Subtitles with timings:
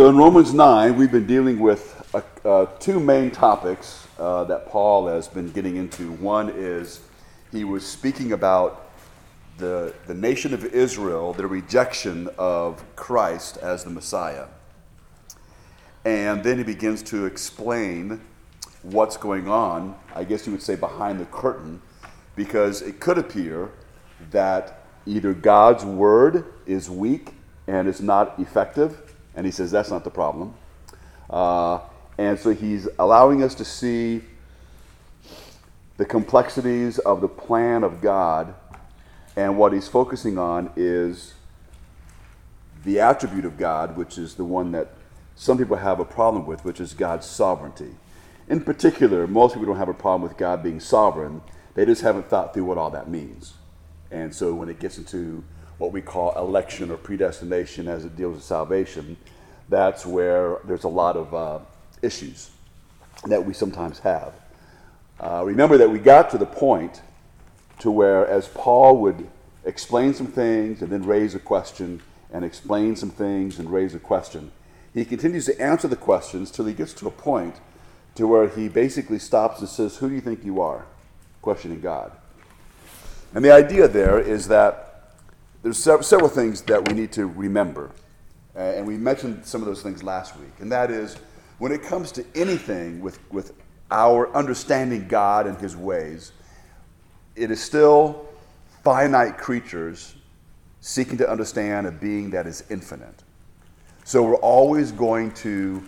[0.00, 4.66] So in Romans 9, we've been dealing with uh, uh, two main topics uh, that
[4.66, 6.10] Paul has been getting into.
[6.12, 7.02] One is
[7.52, 8.92] he was speaking about
[9.58, 14.46] the, the nation of Israel, their rejection of Christ as the Messiah.
[16.06, 18.22] And then he begins to explain
[18.80, 21.82] what's going on, I guess you would say behind the curtain,
[22.36, 23.70] because it could appear
[24.30, 27.34] that either God's word is weak
[27.66, 29.09] and is not effective
[29.40, 30.52] and he says that's not the problem.
[31.30, 31.80] Uh,
[32.18, 34.20] and so he's allowing us to see
[35.96, 38.52] the complexities of the plan of God.
[39.36, 41.32] And what he's focusing on is
[42.84, 44.88] the attribute of God, which is the one that
[45.36, 47.94] some people have a problem with, which is God's sovereignty.
[48.46, 51.40] In particular, most people don't have a problem with God being sovereign,
[51.72, 53.54] they just haven't thought through what all that means.
[54.10, 55.42] And so when it gets into
[55.80, 59.16] what we call election or predestination as it deals with salvation,
[59.70, 61.58] that's where there's a lot of uh,
[62.02, 62.50] issues
[63.26, 64.34] that we sometimes have.
[65.18, 67.00] Uh, remember that we got to the point
[67.78, 69.26] to where, as Paul would
[69.64, 73.98] explain some things and then raise a question, and explain some things and raise a
[73.98, 74.52] question,
[74.92, 77.56] he continues to answer the questions till he gets to a point
[78.16, 80.84] to where he basically stops and says, "Who do you think you are?"
[81.40, 82.12] questioning God.
[83.34, 84.89] And the idea there is that
[85.62, 87.90] there's several things that we need to remember.
[88.56, 90.52] Uh, and we mentioned some of those things last week.
[90.58, 91.16] And that is
[91.58, 93.52] when it comes to anything with, with
[93.90, 96.32] our understanding God and His ways,
[97.36, 98.28] it is still
[98.82, 100.14] finite creatures
[100.80, 103.22] seeking to understand a being that is infinite.
[104.04, 105.82] So we're always going to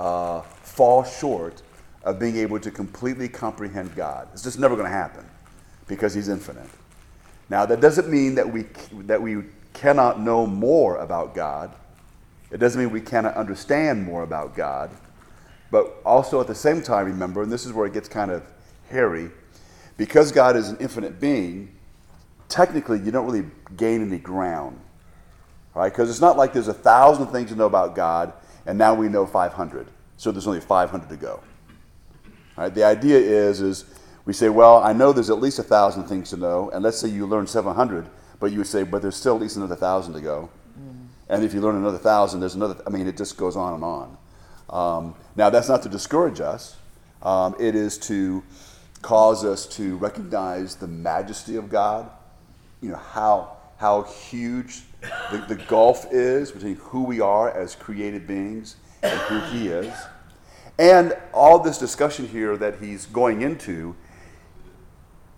[0.00, 1.62] uh, fall short
[2.04, 4.28] of being able to completely comprehend God.
[4.32, 5.28] It's just never going to happen
[5.86, 6.68] because He's infinite.
[7.48, 8.66] Now, that doesn't mean that we,
[9.04, 11.74] that we cannot know more about God.
[12.50, 14.90] It doesn't mean we cannot understand more about God.
[15.70, 18.42] But also at the same time, remember, and this is where it gets kind of
[18.90, 19.30] hairy,
[19.96, 21.74] because God is an infinite being,
[22.48, 24.78] technically you don't really gain any ground.
[25.74, 25.90] Right?
[25.90, 28.34] Because it's not like there's a thousand things to know about God,
[28.66, 29.86] and now we know 500.
[30.18, 31.40] So there's only 500 to go.
[32.56, 32.72] Right?
[32.72, 33.84] The idea is, is
[34.24, 36.98] we say, well, I know there's at least a thousand things to know, and let's
[36.98, 38.06] say you learn 700,
[38.38, 40.48] but you would say, but there's still at least another thousand to go.
[40.78, 41.06] Mm.
[41.28, 43.84] And if you learn another thousand, there's another, I mean, it just goes on and
[43.84, 44.16] on.
[44.70, 46.76] Um, now, that's not to discourage us,
[47.22, 48.42] um, it is to
[49.00, 52.08] cause us to recognize the majesty of God,
[52.80, 54.82] you know, how, how huge
[55.30, 59.92] the, the gulf is between who we are as created beings and who He is.
[60.78, 63.94] And all this discussion here that he's going into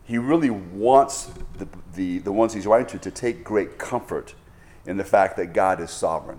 [0.05, 4.35] he really wants the, the, the ones he's writing to to take great comfort
[4.87, 6.39] in the fact that God is sovereign.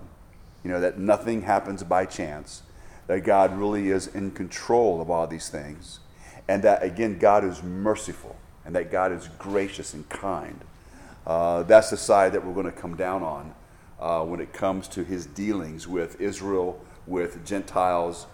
[0.62, 2.62] You know, that nothing happens by chance,
[3.06, 6.00] that God really is in control of all these things,
[6.48, 10.60] and that, again, God is merciful, and that God is gracious and kind.
[11.26, 13.54] Uh, that's the side that we're going to come down on
[14.00, 18.26] uh, when it comes to his dealings with Israel, with Gentiles,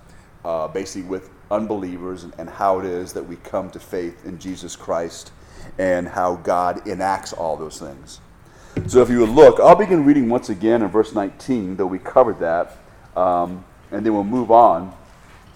[0.45, 4.75] uh, basically with unbelievers and, how it is that we come to faith in Jesus
[4.75, 5.33] Christ
[5.79, 8.21] and how God enacts all those things.
[8.87, 11.99] So if you would look, I'll begin reading once again in verse 19, though we
[11.99, 12.79] covered that,
[13.17, 14.95] um, and then we'll move on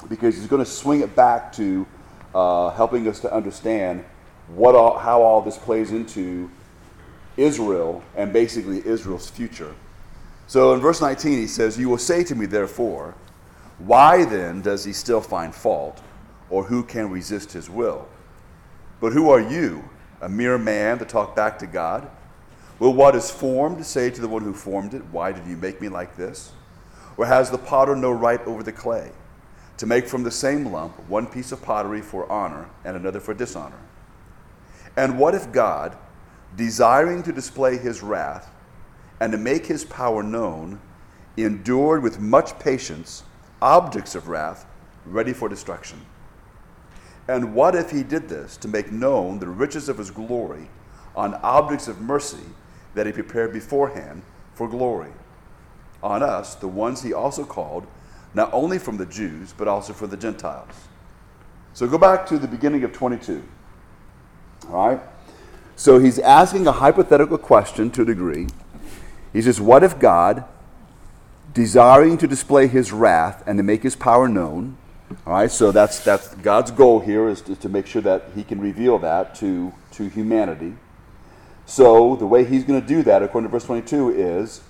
[0.08, 1.86] because he's going to swing it back to
[2.34, 4.04] uh, helping us to understand
[4.48, 6.50] what all, how all this plays into
[7.36, 9.74] Israel and basically Israel's future.
[10.46, 13.14] So in verse 19, he says, You will say to me, therefore,
[13.78, 16.00] why then does he still find fault,
[16.48, 18.08] or who can resist his will?
[19.00, 19.84] But who are you,
[20.20, 22.10] a mere man, to talk back to God?
[22.78, 25.80] Will what is formed say to the one who formed it, Why did you make
[25.80, 26.52] me like this?
[27.16, 29.10] Or has the potter no right over the clay,
[29.78, 33.34] to make from the same lump one piece of pottery for honor and another for
[33.34, 33.78] dishonor?
[34.96, 35.96] And what if God,
[36.56, 38.50] desiring to display his wrath
[39.20, 40.80] and to make his power known,
[41.36, 43.22] endured with much patience?
[43.60, 44.66] Objects of wrath
[45.04, 46.00] ready for destruction.
[47.28, 50.68] And what if he did this to make known the riches of his glory
[51.14, 52.44] on objects of mercy
[52.94, 54.22] that he prepared beforehand
[54.54, 55.10] for glory?
[56.02, 57.86] On us, the ones he also called,
[58.34, 60.88] not only from the Jews, but also for the Gentiles.
[61.72, 63.42] So go back to the beginning of 22.
[64.70, 65.00] All right?
[65.74, 68.46] So he's asking a hypothetical question to a degree.
[69.32, 70.44] He says, What if God,
[71.56, 74.76] desiring to display his wrath and to make his power known.
[75.26, 78.44] All right, so that's, that's God's goal here is to, to make sure that he
[78.44, 80.74] can reveal that to, to humanity.
[81.64, 84.60] So the way he's going to do that, according to verse 22, is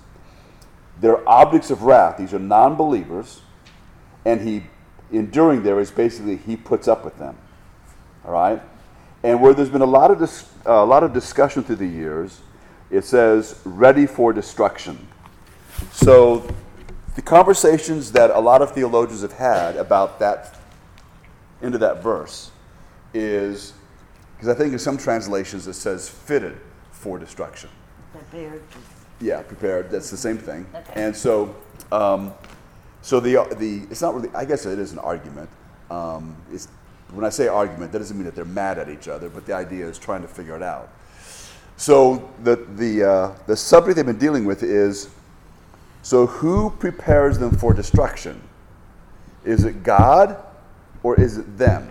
[1.01, 2.17] they're objects of wrath.
[2.17, 3.41] These are non believers.
[4.23, 4.63] And he,
[5.11, 7.37] enduring there, is basically he puts up with them.
[8.23, 8.61] All right?
[9.23, 11.85] And where there's been a lot of, dis- uh, a lot of discussion through the
[11.85, 12.39] years,
[12.89, 15.05] it says, ready for destruction.
[15.91, 16.47] So
[17.17, 20.55] the conversations that a lot of theologians have had about that
[21.63, 22.51] into that verse
[23.11, 23.73] is
[24.35, 26.61] because I think in some translations it says fitted
[26.91, 27.71] for destruction.
[28.11, 28.61] Prepared.
[29.19, 29.89] Yeah, prepared.
[29.89, 30.67] That's the same thing.
[30.75, 30.93] Okay.
[30.93, 31.55] And so,
[31.91, 32.35] um,
[33.01, 34.29] so the the it's not really.
[34.35, 35.49] I guess it is an argument.
[35.89, 36.67] Um, it's
[37.13, 39.53] when I say argument, that doesn't mean that they're mad at each other, but the
[39.53, 40.89] idea is trying to figure it out.
[41.77, 45.09] So the the uh, the subject they've been dealing with is
[46.01, 48.41] so who prepares them for destruction?
[49.43, 50.43] Is it God
[51.03, 51.89] or is it them?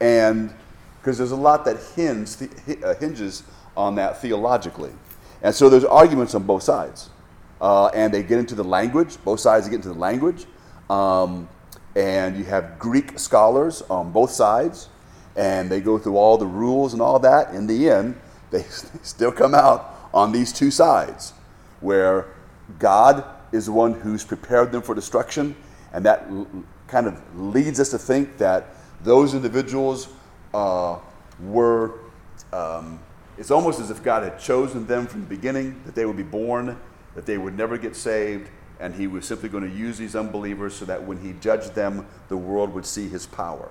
[0.00, 0.52] And
[1.00, 2.36] because there's a lot that hinge,
[2.82, 3.42] uh, hinges
[3.76, 4.92] on that theologically.
[5.42, 7.10] And so there's arguments on both sides.
[7.60, 10.46] Uh, and they get into the language, both sides get into the language.
[10.90, 11.48] Um,
[11.94, 14.88] and you have Greek scholars on both sides,
[15.34, 17.54] and they go through all the rules and all that.
[17.54, 18.20] In the end,
[18.50, 18.62] they
[19.02, 21.32] still come out on these two sides,
[21.80, 22.26] where
[22.78, 25.54] God is the one who's prepared them for destruction,
[25.92, 26.28] and that
[26.88, 30.08] kind of leads us to think that those individuals
[30.54, 30.98] uh,
[31.40, 32.00] were.
[32.52, 33.00] Um,
[33.38, 36.22] it's almost as if God had chosen them from the beginning, that they would be
[36.22, 36.78] born,
[37.14, 38.48] that they would never get saved,
[38.80, 42.06] and He was simply going to use these unbelievers so that when He judged them,
[42.28, 43.70] the world would see His power.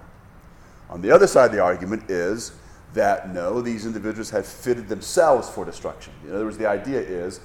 [0.90, 2.52] On the other side of the argument is
[2.94, 6.14] that no, these individuals have fitted themselves for destruction.
[6.24, 7.40] In other words, the idea is,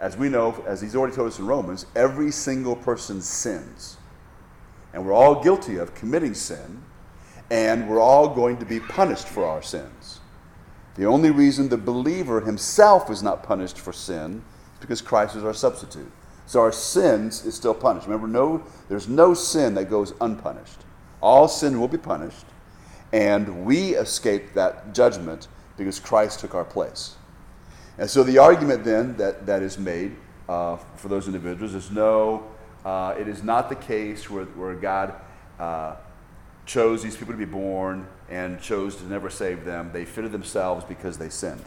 [0.00, 3.98] as we know, as He's already told us in Romans, every single person sins.
[4.92, 6.82] And we're all guilty of committing sin,
[7.50, 10.20] and we're all going to be punished for our sins.
[10.96, 14.42] The only reason the believer himself is not punished for sin
[14.74, 16.10] is because Christ is our substitute.
[16.46, 18.06] So our sins is still punished.
[18.06, 20.80] Remember, no, there's no sin that goes unpunished.
[21.20, 22.46] All sin will be punished,
[23.12, 27.16] and we escape that judgment because Christ took our place.
[28.00, 30.16] And so the argument then that, that is made
[30.48, 32.44] uh, for those individuals is no,
[32.82, 35.14] uh, it is not the case where, where God
[35.58, 35.96] uh,
[36.64, 39.90] chose these people to be born and chose to never save them.
[39.92, 41.62] They fitted themselves because they sinned.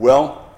[0.00, 0.50] Well,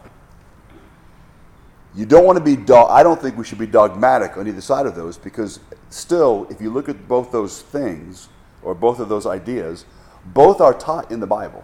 [1.95, 4.63] you don't want to be, do- I don't think we should be dogmatic on either
[4.63, 5.61] side of those because
[5.91, 8.31] still, if you look at both those things
[8.63, 9.85] or both of those ideas,
[10.25, 11.63] both are taught in the Bible.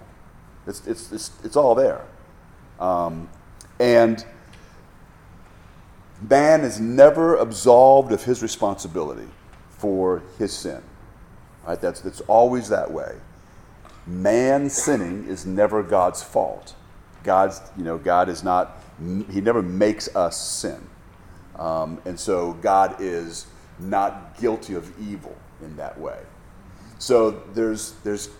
[0.66, 2.04] It's, it's, it's, it's all there.
[2.80, 3.28] Um,
[3.78, 4.24] and
[6.28, 9.28] man is never absolved of his responsibility
[9.70, 10.82] for his sin.
[11.66, 11.80] Right?
[11.80, 13.16] That's, that's always that way.
[14.06, 16.74] Man sinning is never God's fault.
[17.22, 18.78] God's, you know, God is not,
[19.30, 20.80] he never makes us sin.
[21.56, 23.46] Um, and so God is
[23.78, 26.18] not guilty of evil in that way.
[26.98, 28.30] So there's, there's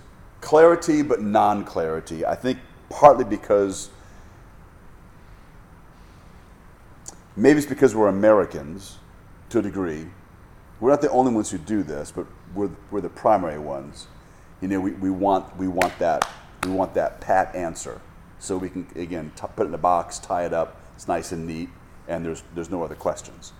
[0.41, 2.25] clarity but non clarity.
[2.25, 2.59] I think
[2.91, 3.91] partly because
[7.37, 8.99] maybe it's because we're Americans
[9.51, 10.07] to a degree.
[10.81, 14.07] We're not the only ones who do this, but we're, we're the primary ones.
[14.61, 16.29] You know, we, we, want, we, want that,
[16.65, 18.01] we want that pat answer.
[18.39, 21.33] So we can, again, t- put it in a box, tie it up, it's nice
[21.33, 21.69] and neat,
[22.09, 23.53] and there's, there's no other questions.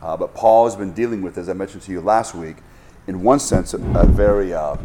[0.00, 2.58] Uh, but Paul has been dealing with, as I mentioned to you last week,
[3.08, 4.76] in one sense, a, a very, uh,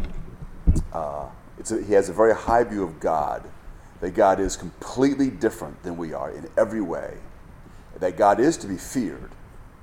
[0.92, 1.28] uh,
[1.70, 3.44] a, he has a very high view of God,
[4.00, 7.16] that God is completely different than we are in every way,
[8.00, 9.30] that God is to be feared.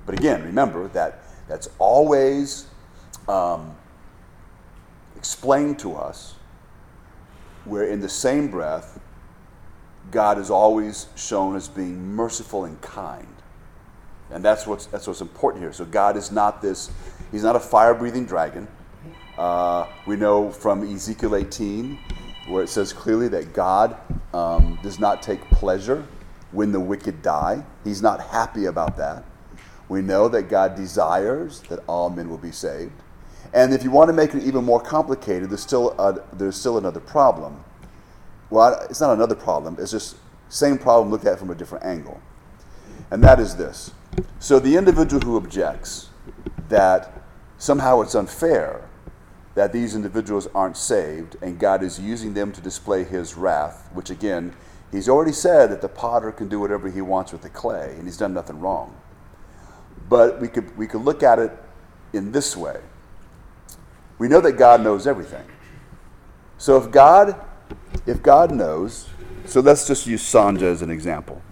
[0.06, 2.66] But again, remember that that's always
[3.28, 3.74] um,
[5.16, 6.34] explained to us,
[7.64, 9.00] where in the same breath,
[10.10, 13.28] God is always shown as being merciful and kind.
[14.30, 15.72] And that's what's, that's what's important here.
[15.72, 16.90] So God is not this,
[17.30, 18.66] he's not a fire breathing dragon.
[19.38, 21.98] Uh, we know from Ezekiel 18,
[22.48, 23.96] where it says clearly that God
[24.34, 26.04] um, does not take pleasure
[26.52, 27.64] when the wicked die.
[27.84, 29.24] He's not happy about that.
[29.88, 32.92] We know that God desires that all men will be saved.
[33.52, 36.78] And if you want to make it even more complicated, there's still, a, there's still
[36.78, 37.62] another problem.
[38.48, 40.16] Well, it's not another problem, it's just
[40.48, 42.20] same problem looked at from a different angle.
[43.10, 43.92] And that is this.
[44.38, 46.08] So the individual who objects
[46.68, 47.22] that
[47.58, 48.88] somehow it's unfair
[49.54, 54.10] that these individuals aren't saved and God is using them to display his wrath, which
[54.10, 54.54] again,
[54.92, 58.04] he's already said that the potter can do whatever he wants with the clay and
[58.04, 58.94] he's done nothing wrong.
[60.08, 61.50] But we could, we could look at it
[62.12, 62.80] in this way.
[64.18, 65.44] We know that God knows everything.
[66.58, 67.34] So if God,
[68.06, 69.08] if God knows,
[69.46, 71.42] so let's just use Sanja as an example.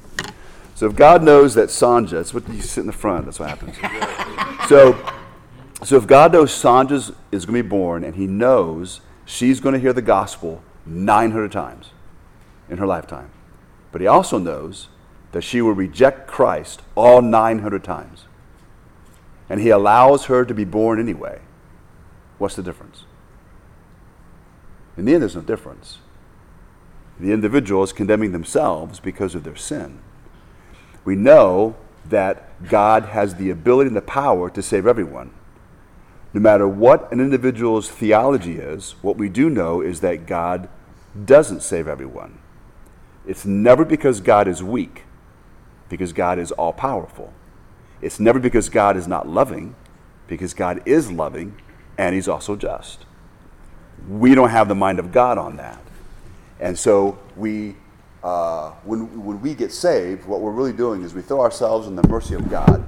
[0.74, 3.48] So if God knows that Sanja, that's what you sit in the front, that's what
[3.48, 3.76] happens.
[4.68, 4.96] so,
[5.82, 9.72] so if God knows Sanja is going to be born and he knows she's going
[9.72, 11.90] to hear the gospel 900 times
[12.70, 13.30] in her lifetime,
[13.92, 14.88] but he also knows
[15.32, 18.24] that she will reject Christ all 900 times,
[19.48, 21.40] and he allows her to be born anyway,
[22.38, 23.04] what's the difference?
[24.96, 25.98] In the end, there's no difference.
[27.18, 29.98] The individual is condemning themselves because of their sin.
[31.04, 35.32] We know that God has the ability and the power to save everyone.
[36.32, 40.68] No matter what an individual's theology is, what we do know is that God
[41.24, 42.39] doesn't save everyone.
[43.30, 45.04] It's never because God is weak,
[45.88, 47.32] because God is all powerful.
[48.02, 49.76] It's never because God is not loving,
[50.26, 51.54] because God is loving
[51.96, 53.06] and He's also just.
[54.08, 55.80] We don't have the mind of God on that.
[56.58, 57.76] And so we,
[58.24, 61.94] uh, when, when we get saved, what we're really doing is we throw ourselves in
[61.94, 62.84] the mercy of God.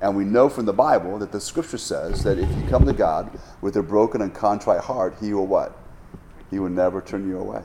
[0.00, 2.94] And we know from the Bible that the scripture says that if you come to
[2.94, 5.76] God with a broken and contrite heart, He will what?
[6.50, 7.60] He will never turn you away.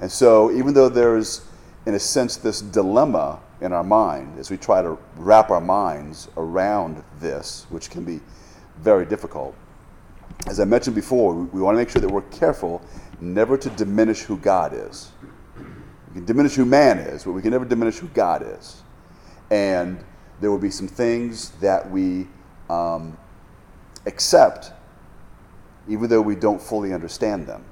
[0.00, 1.42] And so, even though there's,
[1.86, 6.28] in a sense, this dilemma in our mind as we try to wrap our minds
[6.38, 8.20] around this, which can be
[8.78, 9.54] very difficult,
[10.48, 12.80] as I mentioned before, we, we want to make sure that we're careful
[13.20, 15.12] never to diminish who God is.
[16.08, 18.82] We can diminish who man is, but we can never diminish who God is.
[19.50, 20.02] And
[20.40, 22.26] there will be some things that we
[22.70, 23.18] um,
[24.06, 24.72] accept,
[25.88, 27.64] even though we don't fully understand them.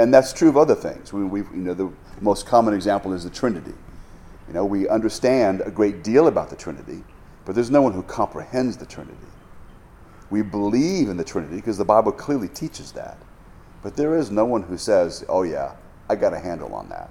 [0.00, 1.12] And that's true of other things.
[1.12, 1.92] We, we, you know, the
[2.22, 3.74] most common example is the Trinity.
[4.48, 7.04] You know, we understand a great deal about the Trinity,
[7.44, 9.18] but there's no one who comprehends the Trinity.
[10.30, 13.18] We believe in the Trinity because the Bible clearly teaches that.
[13.82, 15.74] But there is no one who says, oh, yeah,
[16.08, 17.10] I got a handle on that.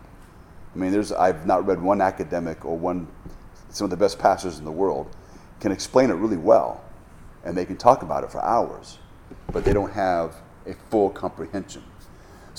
[0.74, 3.08] I mean, there's, I've not read one academic or one,
[3.70, 5.16] some of the best pastors in the world
[5.60, 6.84] can explain it really well,
[7.44, 8.98] and they can talk about it for hours,
[9.52, 11.84] but they don't have a full comprehension.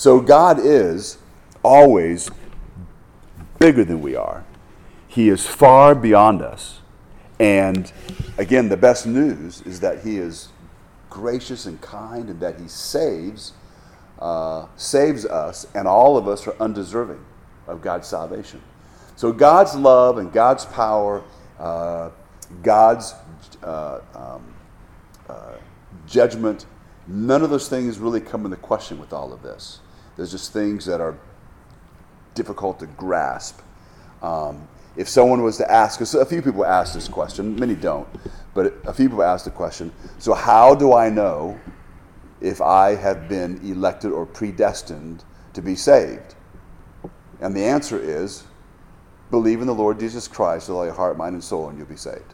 [0.01, 1.19] So God is
[1.61, 2.31] always
[3.59, 4.43] bigger than we are.
[5.07, 6.79] He is far beyond us.
[7.39, 7.93] And
[8.39, 10.49] again, the best news is that He is
[11.11, 13.53] gracious and kind and that He saves
[14.17, 17.23] uh, saves us, and all of us are undeserving
[17.67, 18.59] of God's salvation.
[19.15, 21.21] So God's love and God's power,
[21.59, 22.09] uh,
[22.63, 23.13] God's
[23.61, 24.51] uh, um,
[25.29, 25.57] uh,
[26.07, 26.65] judgment,
[27.05, 29.79] none of those things really come into question with all of this.
[30.17, 31.17] There's just things that are
[32.33, 33.59] difficult to grasp.
[34.21, 38.07] Um, if someone was to ask, because a few people ask this question, many don't,
[38.53, 41.59] but a few people ask the question, so how do I know
[42.41, 46.35] if I have been elected or predestined to be saved?
[47.39, 48.43] And the answer is
[49.31, 51.87] believe in the Lord Jesus Christ with all your heart, mind, and soul, and you'll
[51.87, 52.33] be saved.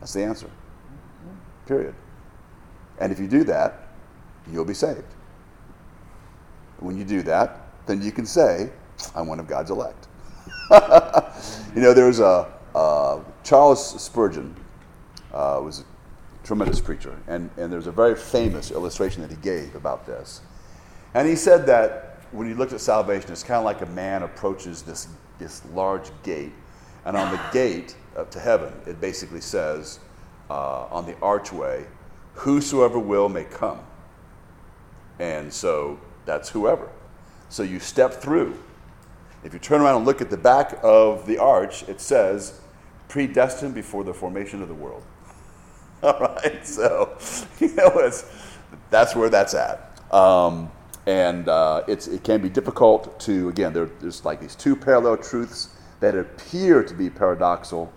[0.00, 0.50] That's the answer.
[1.66, 1.94] Period.
[2.98, 3.88] And if you do that,
[4.50, 5.04] you'll be saved.
[6.80, 8.70] When you do that, then you can say,
[9.14, 10.08] I'm one of God's elect.
[10.70, 14.54] you know, there's a uh, Charles Spurgeon
[15.32, 17.16] uh, was a tremendous preacher.
[17.26, 20.42] And, and there's a very famous illustration that he gave about this.
[21.14, 24.22] And he said that when he looked at salvation, it's kind of like a man
[24.22, 25.08] approaches this,
[25.38, 26.52] this large gate.
[27.04, 30.00] And on the gate up to heaven, it basically says
[30.50, 31.86] uh, on the archway,
[32.34, 33.80] Whosoever will may come.
[35.18, 36.90] And so that's whoever.
[37.48, 38.58] So you step through.
[39.42, 42.60] If you turn around and look at the back of the arch, it says,
[43.08, 45.02] predestined before the formation of the world.
[46.02, 47.16] All right, so
[47.58, 48.12] you know,
[48.90, 49.98] that's where that's at.
[50.12, 50.70] Um,
[51.06, 55.16] and uh, it's, it can be difficult to, again, there, there's like these two parallel
[55.16, 55.70] truths
[56.00, 57.90] that appear to be paradoxical,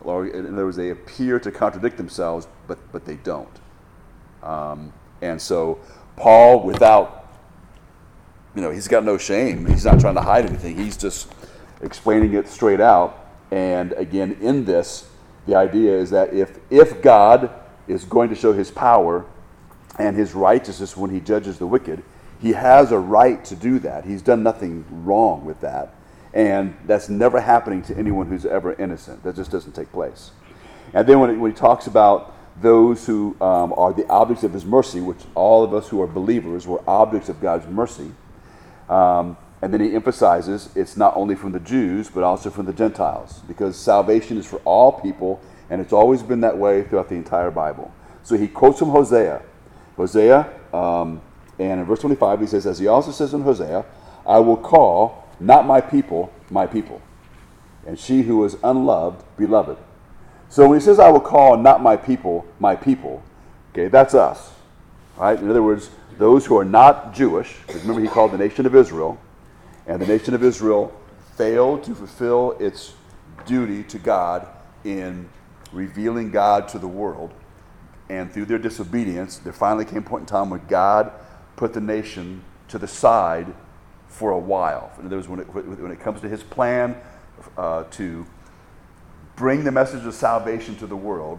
[0.00, 3.60] or in other words, they appear to contradict themselves, but, but they don't.
[4.42, 4.92] Um,
[5.22, 5.78] and so,
[6.16, 7.17] Paul, without,
[8.58, 9.66] you know, he's got no shame.
[9.66, 10.76] He's not trying to hide anything.
[10.76, 11.32] He's just
[11.80, 13.28] explaining it straight out.
[13.52, 15.08] And again, in this,
[15.46, 17.50] the idea is that if, if God
[17.86, 19.24] is going to show his power
[19.96, 22.02] and his righteousness when he judges the wicked,
[22.42, 24.04] he has a right to do that.
[24.04, 25.94] He's done nothing wrong with that.
[26.34, 29.22] And that's never happening to anyone who's ever innocent.
[29.22, 30.32] That just doesn't take place.
[30.94, 34.52] And then when, it, when he talks about those who um, are the objects of
[34.52, 38.10] his mercy, which all of us who are believers were objects of God's mercy,
[38.88, 42.72] um, and then he emphasizes it's not only from the Jews, but also from the
[42.72, 45.40] Gentiles, because salvation is for all people,
[45.70, 47.92] and it's always been that way throughout the entire Bible.
[48.22, 49.42] So he quotes from Hosea.
[49.96, 51.20] Hosea, um,
[51.58, 53.84] and in verse 25, he says, as he also says in Hosea,
[54.26, 57.02] I will call not my people, my people.
[57.86, 59.78] and she who is unloved, beloved.
[60.50, 63.22] So when he says, I will call not my people, my people,
[63.72, 64.52] okay, that's us.
[65.16, 65.38] Right?
[65.38, 68.74] In other words, those who are not Jewish, because remember he called the nation of
[68.74, 69.18] Israel,
[69.86, 70.92] and the nation of Israel
[71.36, 72.92] failed to fulfill its
[73.46, 74.46] duty to God
[74.84, 75.28] in
[75.72, 77.32] revealing God to the world.
[78.08, 81.12] And through their disobedience, there finally came a point in time where God
[81.56, 83.54] put the nation to the side
[84.08, 84.90] for a while.
[84.98, 86.96] In other words, when it, when it comes to his plan
[87.56, 88.26] uh, to
[89.36, 91.38] bring the message of salvation to the world,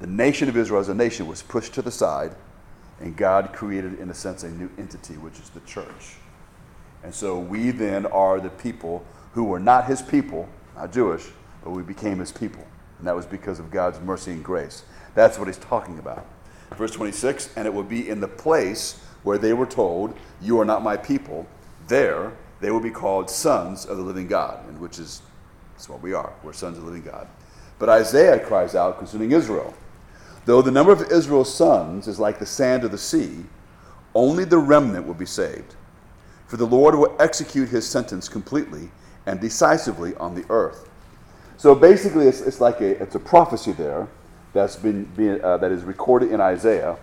[0.00, 2.36] the nation of Israel as a nation was pushed to the side,
[3.00, 6.16] and God created, in a sense, a new entity, which is the church.
[7.02, 11.26] And so we then are the people who were not his people, not Jewish,
[11.64, 12.64] but we became his people.
[12.98, 14.84] And that was because of God's mercy and grace.
[15.14, 16.24] That's what he's talking about.
[16.76, 20.64] Verse 26 And it will be in the place where they were told, You are
[20.64, 21.46] not my people.
[21.88, 25.20] There they will be called sons of the living God, and which is
[25.72, 26.32] that's what we are.
[26.44, 27.26] We're sons of the living God.
[27.80, 29.74] But Isaiah cries out concerning Israel
[30.44, 33.44] Though the number of Israel's sons is like the sand of the sea,
[34.14, 35.76] only the remnant will be saved.
[36.46, 38.90] For the Lord will execute his sentence completely
[39.26, 40.88] and decisively on the earth.
[41.56, 44.08] So basically, it's, it's like a, it's a prophecy there
[44.52, 46.98] that's been, been uh, that is recorded in Isaiah.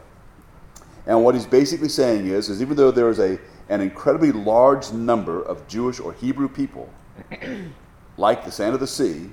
[1.07, 4.91] And what he's basically saying is, is even though there is a, an incredibly large
[4.91, 6.89] number of Jewish or Hebrew people,
[8.17, 9.29] like the sand of the sea,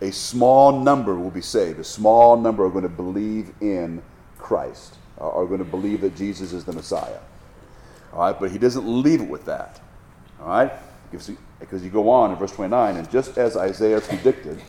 [0.00, 1.78] a small number will be saved.
[1.78, 4.02] A small number are going to believe in
[4.38, 7.20] Christ, are going to believe that Jesus is the Messiah.
[8.12, 9.80] All right, but he doesn't leave it with that.
[10.40, 10.72] All right,
[11.10, 11.28] because
[11.82, 14.60] you go on in verse 29, and just as Isaiah predicted,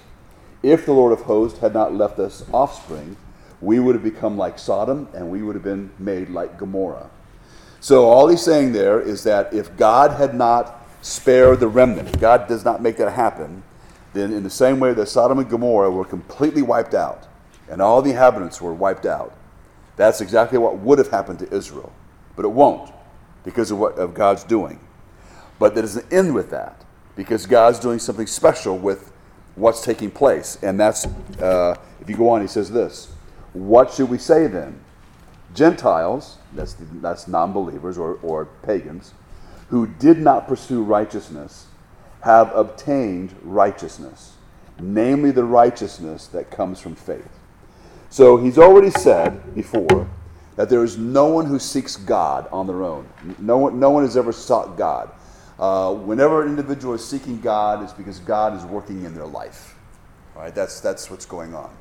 [0.64, 3.18] if the Lord of hosts had not left us offspring,
[3.62, 7.10] we would have become like Sodom and we would have been made like Gomorrah.
[7.80, 12.48] So all he's saying there is that if God had not spared the remnant, God
[12.48, 13.64] does not make that happen,
[14.16, 17.28] then in the same way that Sodom and Gomorrah were completely wiped out
[17.70, 19.36] and all the inhabitants were wiped out,
[19.96, 21.92] that's exactly what would have happened to Israel.
[22.36, 22.92] But it won't
[23.44, 24.80] because of what of God's doing.
[25.60, 26.84] But that doesn't end with that
[27.16, 29.12] because God's doing something special with
[29.56, 30.58] what's taking place.
[30.62, 31.06] And that's,
[31.40, 33.14] uh, if you go on, he says this
[33.54, 34.80] What should we say then?
[35.54, 39.14] Gentiles, that's, that's non believers or, or pagans,
[39.70, 41.68] who did not pursue righteousness
[42.26, 44.34] have obtained righteousness,
[44.80, 47.30] namely the righteousness that comes from faith.
[48.10, 50.10] So he's already said before
[50.56, 53.08] that there is no one who seeks God on their own.
[53.38, 55.12] No one, no one has ever sought God.
[55.60, 59.76] Uh, whenever an individual is seeking God, it's because God is working in their life.
[60.36, 60.54] Right?
[60.54, 61.78] That's, that's what's going on.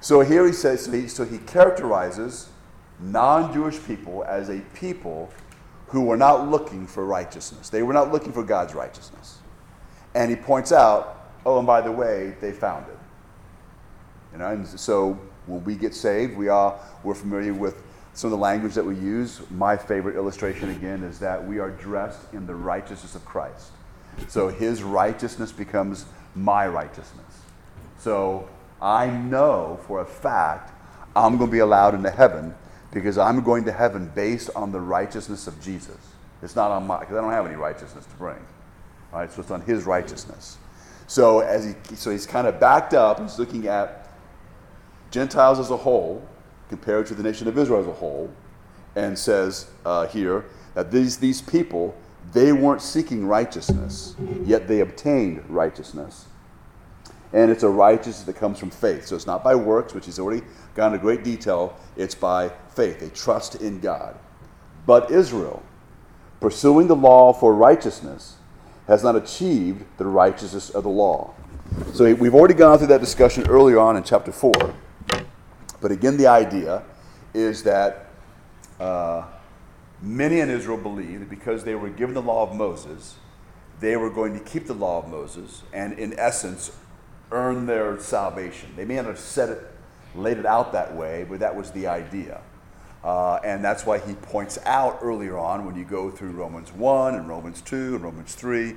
[0.00, 2.48] So here he says, so he, so he characterizes
[2.98, 5.30] non Jewish people as a people
[5.86, 7.68] who were not looking for righteousness.
[7.68, 9.38] They were not looking for God's righteousness.
[10.14, 12.98] And he points out, oh, and by the way, they found it.
[14.32, 17.82] You know, and so when we get saved, we are we're familiar with
[18.14, 19.40] some of the language that we use.
[19.50, 23.72] My favorite illustration again is that we are dressed in the righteousness of Christ.
[24.28, 27.42] So his righteousness becomes my righteousness.
[27.98, 28.48] So
[28.80, 30.72] I know for a fact
[31.16, 32.54] I'm going to be allowed into heaven
[32.92, 35.96] because I'm going to heaven based on the righteousness of Jesus.
[36.42, 38.38] It's not on my, because I don't have any righteousness to bring.
[39.14, 40.58] Right, so it's on his righteousness.
[41.06, 43.20] So as he, so he's kind of backed up.
[43.20, 44.10] He's looking at
[45.12, 46.26] Gentiles as a whole
[46.68, 48.28] compared to the nation of Israel as a whole,
[48.96, 51.96] and says uh, here that these these people
[52.32, 56.26] they weren't seeking righteousness, yet they obtained righteousness.
[57.32, 59.06] And it's a righteousness that comes from faith.
[59.06, 60.42] So it's not by works, which he's already
[60.74, 61.78] gone into great detail.
[61.96, 63.00] It's by faith.
[63.00, 64.16] They trust in God.
[64.86, 65.62] But Israel,
[66.40, 68.36] pursuing the law for righteousness,
[68.86, 71.34] has not achieved the righteousness of the law.
[71.92, 74.52] So we've already gone through that discussion earlier on in chapter 4.
[75.80, 76.82] But again, the idea
[77.32, 78.10] is that
[78.78, 79.24] uh,
[80.00, 83.16] many in Israel believed that because they were given the law of Moses,
[83.80, 86.70] they were going to keep the law of Moses and, in essence,
[87.32, 88.70] earn their salvation.
[88.76, 89.72] They may not have said it,
[90.14, 92.40] laid it out that way, but that was the idea.
[93.04, 97.14] Uh, and that's why he points out earlier on when you go through Romans 1
[97.14, 98.74] and Romans 2 and Romans 3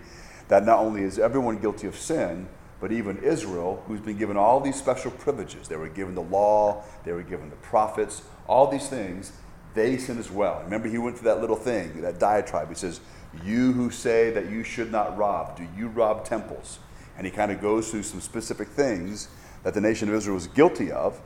[0.49, 2.47] that not only is everyone guilty of sin,
[2.79, 6.83] but even Israel, who's been given all these special privileges, they were given the law,
[7.05, 9.31] they were given the prophets, all these things,
[9.73, 10.61] they sin as well.
[10.63, 12.69] Remember, he went through that little thing, that diatribe.
[12.69, 12.99] He says,
[13.45, 16.79] You who say that you should not rob, do you rob temples?
[17.17, 19.29] And he kind of goes through some specific things
[19.63, 21.19] that the nation of Israel was guilty of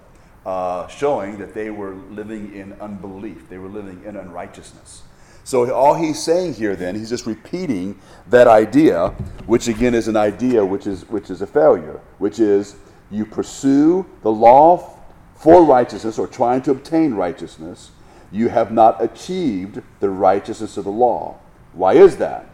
[0.45, 5.03] uh, showing that they were living in unbelief, they were living in unrighteousness.
[5.43, 7.99] So all he's saying here then, he's just repeating
[8.29, 9.09] that idea,
[9.47, 12.75] which again is an idea which is which is a failure, which is
[13.09, 14.97] you pursue the law
[15.35, 17.91] for righteousness or trying to obtain righteousness,
[18.31, 21.37] you have not achieved the righteousness of the law.
[21.73, 22.45] Why is that?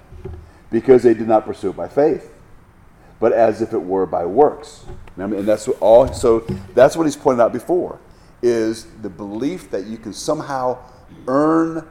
[0.71, 2.33] Because they did not pursue it by faith,
[3.19, 4.85] but as if it were by works.
[5.17, 6.39] And that's what all so
[6.73, 7.99] that's what he's pointed out before
[8.41, 10.77] is the belief that you can somehow
[11.27, 11.87] earn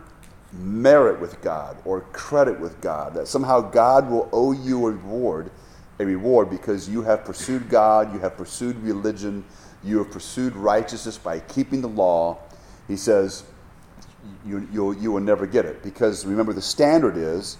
[0.52, 5.50] merit with God or credit with God, that somehow God will owe you a reward,
[5.98, 9.44] a reward because you have pursued God, you have pursued religion,
[9.82, 12.38] you have pursued righteousness by keeping the law.
[12.88, 13.44] He says,
[14.44, 15.82] you, you, you will never get it.
[15.82, 17.58] Because remember, the standard is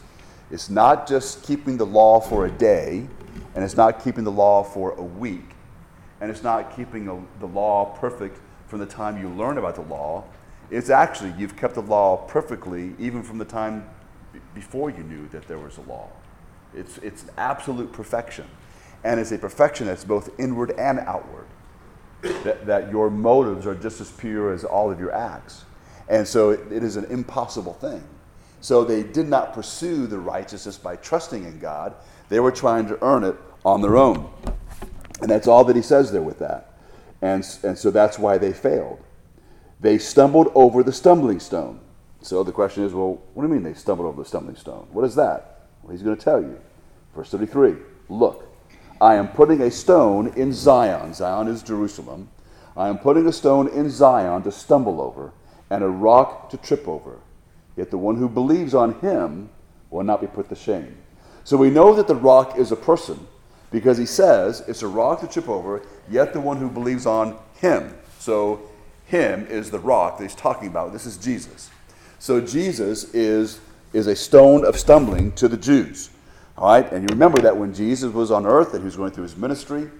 [0.51, 3.09] it's not just keeping the law for a day,
[3.57, 5.57] and it's not keeping the law for a week,
[6.21, 8.39] and it's not keeping a, the law perfect
[8.69, 10.25] from the time you learn about the law.
[10.71, 13.89] It's actually, you've kept the law perfectly even from the time
[14.33, 16.09] b- before you knew that there was a law.
[16.75, 18.47] It's, it's absolute perfection.
[19.05, 21.47] And it's a perfection that's both inward and outward.
[22.23, 25.65] That, that your motives are just as pure as all of your acts.
[26.09, 28.03] And so it, it is an impossible thing.
[28.61, 31.95] So they did not pursue the righteousness by trusting in God,
[32.29, 34.31] they were trying to earn it on their own.
[35.21, 36.79] And that's all that he says there with that.
[37.21, 39.01] And, and so that's why they failed.
[39.81, 41.81] They stumbled over the stumbling stone.
[42.23, 44.87] So the question is, well, what do you mean they stumbled over the stumbling stone?
[44.93, 45.69] What is that?
[45.83, 46.59] Well, he's going to tell you.
[47.15, 47.75] Verse 33
[48.09, 48.45] Look,
[49.01, 51.13] I am putting a stone in Zion.
[51.13, 52.29] Zion is Jerusalem.
[52.77, 55.33] I am putting a stone in Zion to stumble over
[55.71, 57.19] and a rock to trip over.
[57.77, 59.51] Yet the one who believes on him
[59.91, 60.97] will not be put to shame.
[61.43, 63.27] So we know that the rock is a person
[63.71, 67.37] because he says it's a rock to trip over, yet the one who believes on
[67.55, 67.95] him.
[68.19, 68.63] So
[69.07, 70.93] him is the rock that he's talking about.
[70.93, 71.71] This is Jesus.
[72.19, 73.61] So Jesus is,
[73.93, 76.11] is a stone of stumbling to the Jews.
[76.57, 76.91] All right?
[76.91, 79.37] And you remember that when Jesus was on earth and he was going through his
[79.37, 79.91] ministry,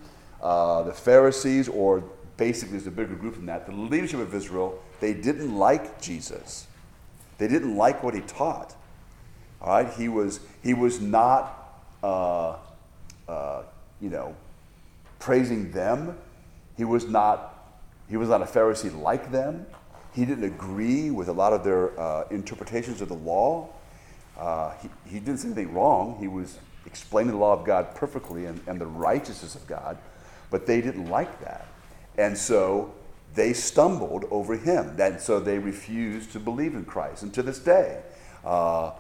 [0.43, 2.03] uh, the Pharisees, or
[2.37, 6.67] basically there's a bigger group than that, the leadership of Israel, they didn't like Jesus.
[7.39, 8.75] They didn't like what he taught.
[9.61, 9.93] All right?
[9.93, 12.57] He was, he was not, uh,
[13.29, 13.63] uh,
[14.01, 14.35] you know,
[15.19, 16.17] praising them.
[16.77, 17.53] He was not
[18.09, 19.67] he was not a Pharisee like them.
[20.15, 23.69] He didn't agree with a lot of their uh, interpretations of the law.
[24.39, 26.17] Uh, he, he didn't say anything wrong.
[26.21, 29.99] He was explaining the law of God perfectly and, and the righteousness of God,
[30.51, 31.67] but they didn't like that.
[32.17, 32.95] And so
[33.35, 34.97] they stumbled over him.
[34.99, 37.23] And so they refused to believe in Christ.
[37.23, 38.03] And to this day,
[38.45, 38.93] uh,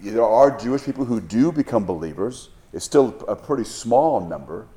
[0.00, 2.50] there are Jewish people who do become believers.
[2.72, 4.68] It's still a pretty small number.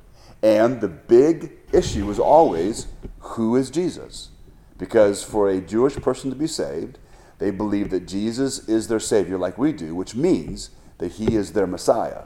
[0.42, 2.88] And the big issue is always
[3.20, 4.30] who is Jesus?
[4.78, 6.98] Because for a Jewish person to be saved,
[7.38, 11.52] they believe that Jesus is their Savior, like we do, which means that He is
[11.52, 12.22] their Messiah.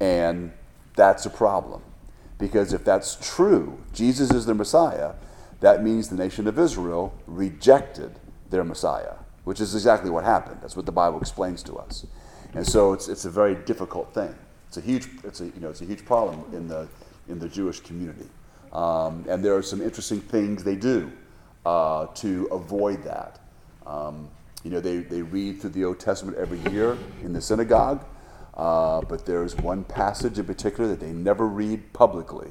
[0.00, 0.52] And
[0.94, 1.82] that's a problem.
[2.38, 5.12] Because if that's true, Jesus is their Messiah,
[5.60, 8.18] that means the nation of Israel rejected
[8.50, 10.58] their Messiah, which is exactly what happened.
[10.60, 12.06] That's what the Bible explains to us.
[12.54, 14.34] And so it's, it's a very difficult thing.
[14.68, 16.88] It's a huge, it's a, you know, it's a huge problem in the,
[17.28, 18.28] in the Jewish community.
[18.72, 21.10] Um, and there are some interesting things they do
[21.64, 23.40] uh, to avoid that.
[23.86, 24.28] Um,
[24.64, 28.04] you know, they, they read through the Old Testament every year in the synagogue,
[28.54, 32.50] uh, but there's one passage in particular that they never read publicly.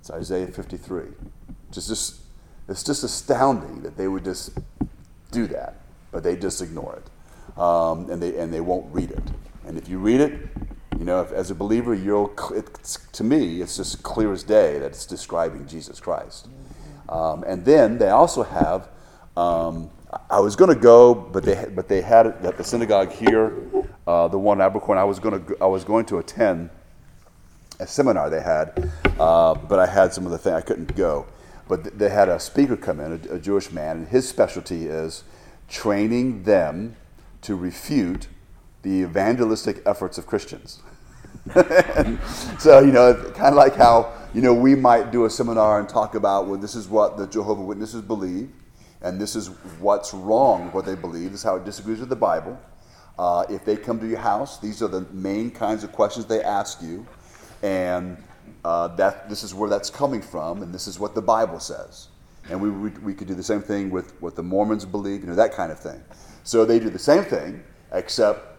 [0.00, 1.04] It's Isaiah 53.
[1.70, 2.20] Just, just,
[2.68, 4.58] it's just astounding that they would just
[5.30, 5.76] do that,
[6.10, 7.58] but they just ignore it.
[7.58, 9.22] Um, and, they, and they won't read it.
[9.66, 10.48] And if you read it,
[10.98, 12.34] you know, if, as a believer, you'll,
[13.12, 16.48] to me, it's just clear as day that it's describing Jesus Christ.
[17.08, 18.88] Um, and then they also have,
[19.36, 19.90] um,
[20.28, 23.56] I was going to go, but they, but they had it at the synagogue here,
[24.08, 24.98] uh, the one in Abercorn.
[24.98, 26.70] I was going to, I was going to attend
[27.78, 31.26] a seminar they had, uh, but I had some of the things I couldn't go.
[31.68, 34.86] But th- they had a speaker come in, a, a Jewish man, and his specialty
[34.86, 35.22] is
[35.68, 36.96] training them
[37.42, 38.26] to refute
[38.82, 40.82] the evangelistic efforts of Christians.
[42.58, 45.88] so, you know, kind of like how, you know, we might do a seminar and
[45.88, 48.50] talk about, well, this is what the Jehovah Witnesses believe,
[49.00, 49.48] and this is
[49.80, 52.58] what's wrong what they believe, this is how it disagrees with the Bible.
[53.18, 56.42] Uh, if they come to your house, these are the main kinds of questions they
[56.42, 57.06] ask you,
[57.62, 58.16] and
[58.64, 62.08] uh, that this is where that's coming from, and this is what the Bible says.
[62.50, 65.26] And we, we, we could do the same thing with what the Mormons believe, you
[65.26, 66.02] know, that kind of thing.
[66.44, 68.57] So they do the same thing, except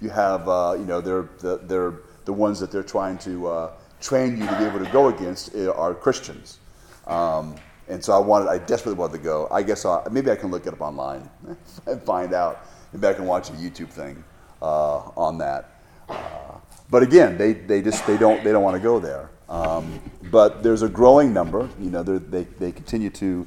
[0.00, 1.28] you have, uh, you know, they're,
[1.58, 5.08] they're the ones that they're trying to uh, train you to be able to go
[5.08, 6.58] against uh, are Christians.
[7.06, 7.56] Um,
[7.88, 9.48] and so I wanted, I desperately wanted to go.
[9.50, 11.28] I guess I'll, maybe I can look it up online
[11.86, 14.22] and find out And I can watch a YouTube thing
[14.62, 15.80] uh, on that.
[16.08, 16.58] Uh,
[16.90, 19.30] but again, they, they just they don't they don't want to go there.
[19.48, 21.68] Um, but there's a growing number.
[21.80, 23.46] You know, they they continue to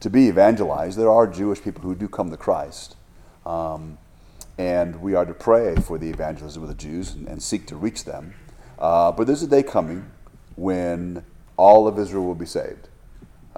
[0.00, 0.98] to be evangelized.
[0.98, 2.96] There are Jewish people who do come to Christ.
[3.44, 3.98] Um,
[4.58, 7.76] and we are to pray for the evangelism of the Jews and, and seek to
[7.76, 8.34] reach them.
[8.78, 10.10] Uh, but there's a day coming
[10.56, 11.24] when
[11.56, 12.88] all of Israel will be saved.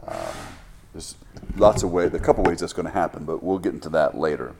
[0.06, 0.16] Um,
[0.92, 1.14] there's
[1.56, 4.16] lots of ways, a couple ways that's going to happen, but we'll get into that
[4.16, 4.54] later.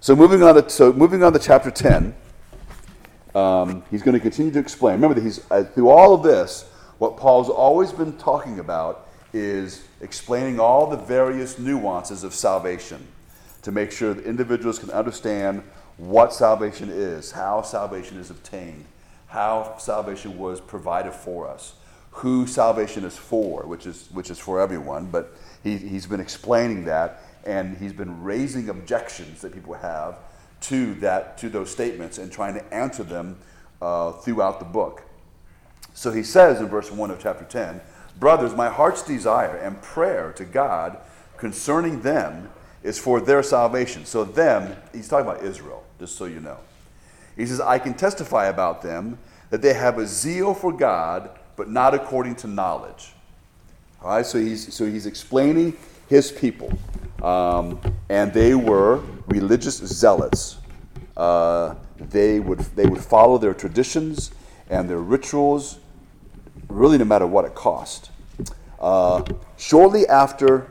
[0.00, 2.14] So moving on to, so moving on to chapter 10,
[3.34, 4.94] um, he's going to continue to explain.
[4.94, 6.68] Remember that he's uh, through all of this,
[6.98, 13.06] what Paul's always been talking about is explaining all the various nuances of salvation
[13.62, 15.62] to make sure that individuals can understand
[15.96, 18.84] what salvation is, how salvation is obtained,
[19.26, 21.74] how salvation was provided for us,
[22.10, 25.06] who salvation is for, which is, which is for everyone.
[25.06, 30.18] But he, he's been explaining that, and he's been raising objections that people have
[30.62, 33.38] to, that, to those statements and trying to answer them
[33.80, 35.02] uh, throughout the book.
[35.94, 37.80] So he says in verse 1 of chapter 10
[38.18, 40.98] Brothers, my heart's desire and prayer to God
[41.38, 42.50] concerning them
[42.82, 44.04] is for their salvation.
[44.04, 46.58] So, them, he's talking about Israel, just so you know.
[47.36, 49.18] He says, I can testify about them
[49.50, 53.12] that they have a zeal for God, but not according to knowledge.
[54.02, 55.76] All right, so he's, so he's explaining
[56.08, 56.72] his people.
[57.22, 60.56] Um, and they were religious zealots.
[61.16, 64.32] Uh, they, would, they would follow their traditions
[64.70, 65.78] and their rituals,
[66.68, 68.10] really, no matter what it cost.
[68.80, 69.22] Uh,
[69.58, 70.70] shortly after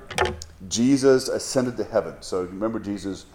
[0.67, 2.15] Jesus ascended to heaven.
[2.22, 3.26] So remember, Jesus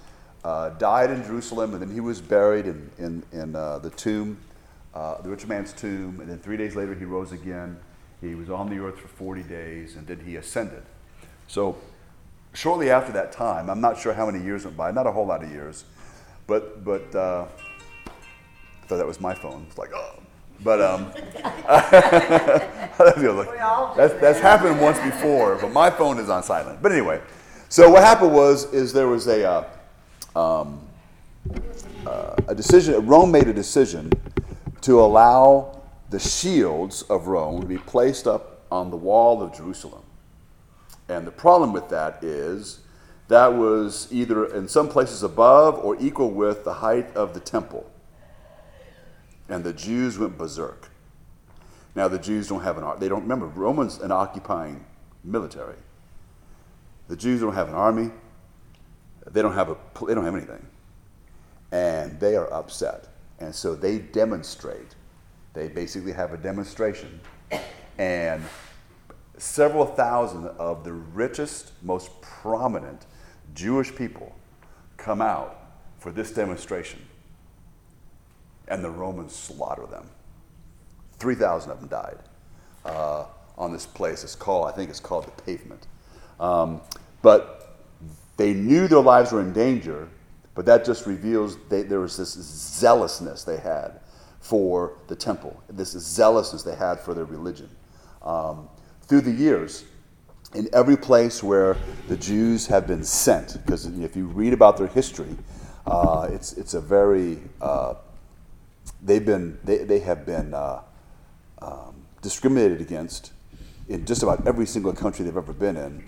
[0.44, 4.38] uh, died in Jerusalem, and then he was buried in, in, in uh, the tomb,
[4.94, 7.78] uh, the rich man's tomb, and then three days later he rose again.
[8.20, 10.82] He was on the earth for 40 days, and then he ascended.
[11.48, 11.76] So
[12.52, 15.26] shortly after that time, I'm not sure how many years went by, not a whole
[15.26, 15.84] lot of years,
[16.46, 17.46] but, but uh,
[18.06, 19.64] I thought that was my phone.
[19.68, 20.22] It's like, oh,
[20.62, 21.12] but um,
[23.96, 26.80] that's, that's happened once before, but my phone is on silent.
[26.82, 27.20] But anyway,
[27.68, 29.64] so what happened was is there was a uh,
[30.36, 30.80] um,
[32.06, 33.06] uh, a decision.
[33.06, 34.10] Rome made a decision
[34.82, 40.02] to allow the shields of Rome to be placed up on the wall of Jerusalem.
[41.08, 42.80] And the problem with that is
[43.28, 47.90] that was either in some places above or equal with the height of the temple
[49.48, 50.90] and the Jews went berserk.
[51.94, 53.00] Now the Jews don't have an army.
[53.00, 54.84] they don't remember Romans an occupying
[55.22, 55.76] military.
[57.08, 58.10] The Jews don't have an army.
[59.30, 59.76] They don't have a
[60.06, 60.66] they don't have anything,
[61.72, 63.08] and they are upset,
[63.40, 64.94] and so they demonstrate.
[65.54, 67.20] They basically have a demonstration,
[67.96, 68.42] and
[69.38, 73.06] several thousand of the richest, most prominent
[73.54, 74.34] Jewish people
[74.96, 75.58] come out
[75.98, 77.00] for this demonstration
[78.68, 80.06] and the Romans slaughter them.
[81.18, 82.18] 3,000 of them died
[82.84, 84.24] uh, on this place.
[84.24, 85.86] It's called, I think it's called the pavement.
[86.40, 86.80] Um,
[87.22, 87.78] but
[88.36, 90.08] they knew their lives were in danger,
[90.54, 94.00] but that just reveals they, there was this zealousness they had
[94.40, 97.68] for the temple, this zealousness they had for their religion.
[98.22, 98.68] Um,
[99.02, 99.84] through the years,
[100.54, 101.76] in every place where
[102.08, 105.36] the Jews have been sent, because if you read about their history,
[105.86, 107.94] uh, it's, it's a very uh,
[109.02, 110.80] they've been they, they have been uh,
[111.60, 113.32] um, discriminated against
[113.88, 116.04] in just about every single country they've ever been in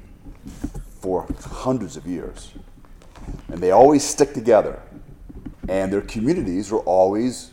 [1.00, 2.52] for hundreds of years,
[3.48, 4.80] and they always stick together,
[5.68, 7.52] and their communities are always,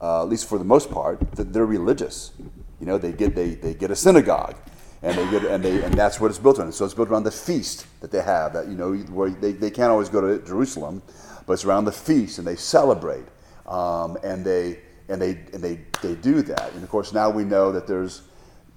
[0.00, 2.32] uh, at least for the most part, they're religious.
[2.80, 4.56] You know, they get they, they get a synagogue,
[5.02, 6.72] and they get and they and that's what it's built on.
[6.72, 8.52] So it's built around the feast that they have.
[8.54, 11.02] That you know, where they, they can't always go to Jerusalem,
[11.46, 13.24] but it's around the feast, and they celebrate.
[13.66, 16.72] Um, and they and they and they they do that.
[16.72, 18.22] And of course, now we know that there's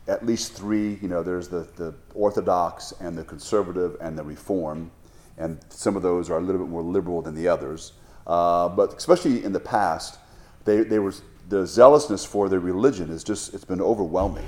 [0.07, 0.97] at least three.
[1.01, 4.91] You know, there's the the Orthodox and the Conservative and the Reform,
[5.37, 7.93] and some of those are a little bit more liberal than the others.
[8.25, 10.19] Uh, but especially in the past,
[10.65, 11.13] they they were
[11.49, 14.47] the zealousness for their religion is just it's been overwhelming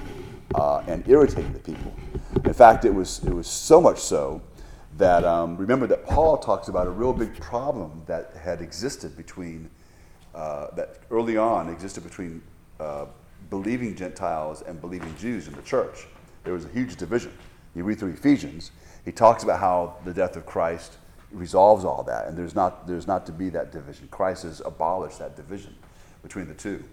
[0.55, 1.93] uh, and irritating the people.
[2.43, 4.41] In fact, it was it was so much so
[4.97, 9.69] that um, remember that Paul talks about a real big problem that had existed between
[10.35, 12.41] uh, that early on existed between
[12.79, 13.05] uh,
[13.49, 16.07] believing Gentiles and believing Jews in the church.
[16.43, 17.33] There was a huge division.
[17.75, 18.71] You read through Ephesians,
[19.05, 20.97] he talks about how the death of Christ
[21.31, 24.07] resolves all that, and there's not, there's not to be that division.
[24.09, 25.75] Christ has abolished that division
[26.23, 26.83] between the two.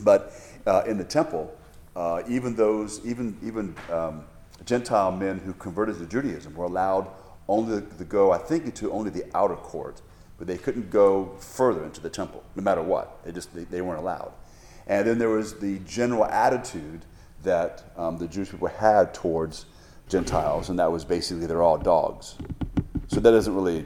[0.00, 0.32] But
[0.66, 1.54] uh, in the temple,
[1.96, 4.24] uh, even those, even, even um,
[4.64, 7.08] Gentile men who converted to Judaism were allowed
[7.48, 10.02] only to go, I think, into only the outer court
[10.40, 13.22] but they couldn't go further into the temple, no matter what.
[13.24, 14.32] They just they, they weren't allowed.
[14.86, 17.04] And then there was the general attitude
[17.42, 19.66] that um, the Jewish people had towards
[20.08, 22.36] Gentiles, and that was basically they're all dogs.
[23.08, 23.84] So that doesn't really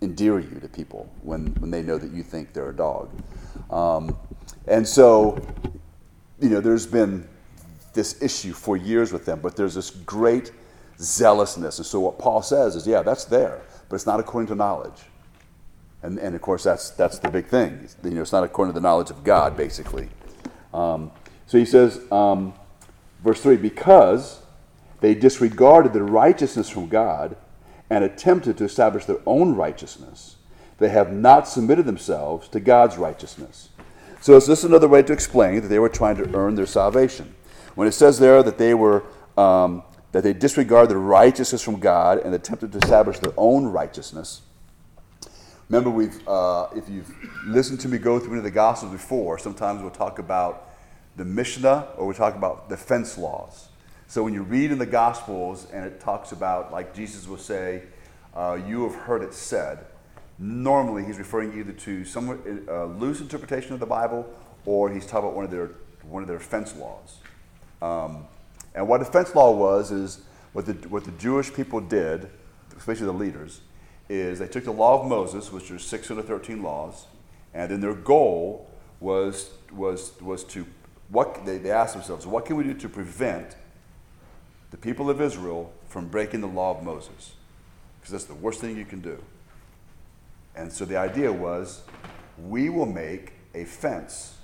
[0.00, 3.10] endear you to people when, when they know that you think they're a dog.
[3.70, 4.16] Um,
[4.68, 5.44] and so,
[6.38, 7.28] you know, there's been
[7.94, 10.52] this issue for years with them, but there's this great
[11.00, 11.78] zealousness.
[11.78, 15.02] And so what Paul says is, yeah, that's there, but it's not according to knowledge.
[16.02, 17.88] And, and of course, that's, that's the big thing.
[18.04, 20.08] You know, it's not according to the knowledge of God, basically.
[20.72, 21.10] Um,
[21.46, 22.54] so he says, um,
[23.22, 24.42] verse 3 because
[25.00, 27.36] they disregarded the righteousness from God
[27.90, 30.36] and attempted to establish their own righteousness,
[30.78, 33.70] they have not submitted themselves to God's righteousness.
[34.20, 37.34] So is this another way to explain that they were trying to earn their salvation?
[37.74, 39.04] When it says there that they were
[39.36, 39.82] um,
[40.12, 44.40] that they disregarded the righteousness from God and attempted to establish their own righteousness.
[45.68, 47.12] Remember, we've uh, if you've
[47.44, 50.70] listened to me go through into the Gospels before, sometimes we'll talk about
[51.16, 53.68] the Mishnah or we'll talk about the fence laws.
[54.06, 57.82] So when you read in the Gospels and it talks about, like Jesus will say,
[58.34, 59.86] uh, "You have heard it said,"
[60.38, 64.24] normally he's referring either to some uh, loose interpretation of the Bible
[64.66, 65.70] or he's talking about one of their
[66.02, 67.18] one of their the fence laws.
[67.82, 68.26] Um,
[68.74, 70.20] and what the fence law was is
[70.52, 72.28] what the what the Jewish people did,
[72.76, 73.62] especially the leaders,
[74.08, 77.06] is they took the law of Moses, which are 613 laws,
[77.54, 80.66] and then their goal was was was to
[81.08, 83.56] what they, they asked themselves, what can we do to prevent
[84.70, 87.34] the people of Israel from breaking the law of Moses?
[88.00, 89.22] Because that's the worst thing you can do.
[90.56, 91.82] And so the idea was
[92.38, 94.36] we will make a fence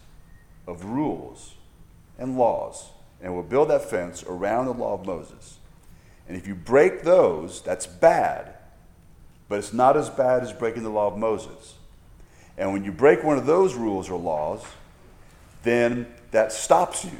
[0.66, 1.54] of rules
[2.18, 5.58] and laws, and we'll build that fence around the law of Moses.
[6.28, 8.51] And if you break those, that's bad,
[9.52, 11.74] but it's not as bad as breaking the law of Moses.
[12.56, 14.64] And when you break one of those rules or laws,
[15.62, 17.18] then that stops you.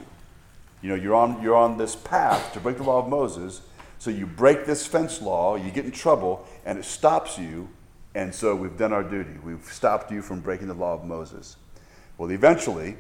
[0.81, 3.61] You know, you're on, you're on this path to break the law of Moses,
[3.99, 7.69] so you break this fence law, you get in trouble, and it stops you,
[8.15, 9.39] and so we've done our duty.
[9.45, 11.59] We've stopped you from breaking the law of Moses.
[12.17, 12.97] Well, eventually,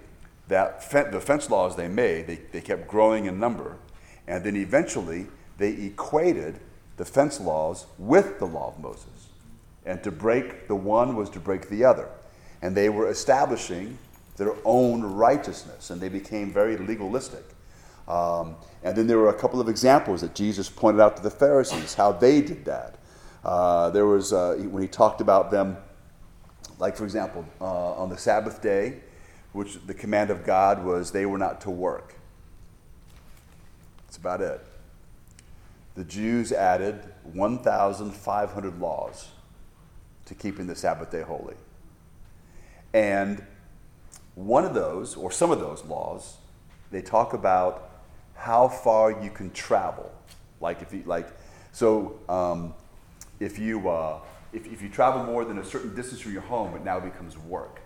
[0.48, 3.78] that the fence laws they made, they, they kept growing in number,
[4.26, 6.60] and then eventually they equated
[6.98, 9.06] the fence laws with the law of Moses.
[9.84, 12.08] And to break the one was to break the other.
[12.60, 13.98] And they were establishing
[14.36, 17.44] their own righteousness, and they became very legalistic.
[18.08, 21.30] Um, and then there were a couple of examples that Jesus pointed out to the
[21.30, 22.96] Pharisees how they did that.
[23.44, 25.76] Uh, there was uh, when he talked about them,
[26.78, 29.00] like for example, uh, on the Sabbath day,
[29.52, 32.14] which the command of God was they were not to work.
[34.06, 34.60] That's about it.
[35.94, 39.28] The Jews added 1,500 laws
[40.26, 41.54] to keeping the Sabbath day holy.
[42.94, 43.44] And
[44.34, 46.36] one of those, or some of those laws,
[46.90, 47.90] they talk about
[48.34, 50.12] how far you can travel.
[50.60, 51.28] Like if you like,
[51.72, 52.74] so um,
[53.40, 54.20] if you uh,
[54.52, 57.38] if, if you travel more than a certain distance from your home, it now becomes
[57.38, 57.80] work.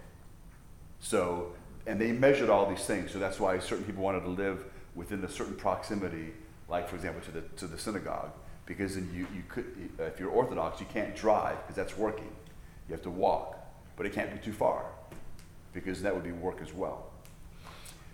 [0.99, 1.53] So,
[1.87, 3.12] and they measured all these things.
[3.12, 6.33] So that's why certain people wanted to live within a certain proximity,
[6.68, 8.33] like for example to the to the synagogue,
[8.67, 9.65] because then you you could
[9.99, 12.31] if you're Orthodox, you can't drive because that's working.
[12.89, 13.59] You have to walk,
[13.97, 14.85] but it can't be too far
[15.73, 17.11] because that would be work as well.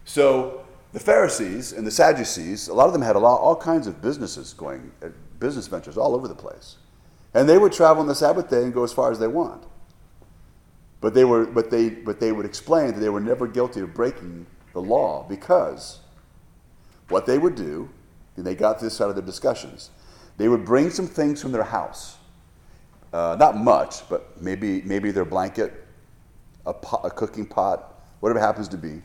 [0.05, 3.87] So the Pharisees and the Sadducees, a lot of them had a lot, all kinds
[3.87, 6.77] of businesses going, uh, business ventures all over the place.
[7.35, 9.65] And they would travel on the Sabbath day and go as far as they want.
[11.01, 13.95] But they, were, but, they, but they would explain that they were never guilty of
[13.95, 16.01] breaking the law because
[17.09, 17.89] what they would do,
[18.37, 19.91] and they got this out of their discussions,
[20.37, 22.17] they would bring some things from their house.
[23.13, 25.87] Uh, not much, but maybe, maybe their blanket,
[26.65, 29.03] a, pot, a cooking pot, whatever happens to be.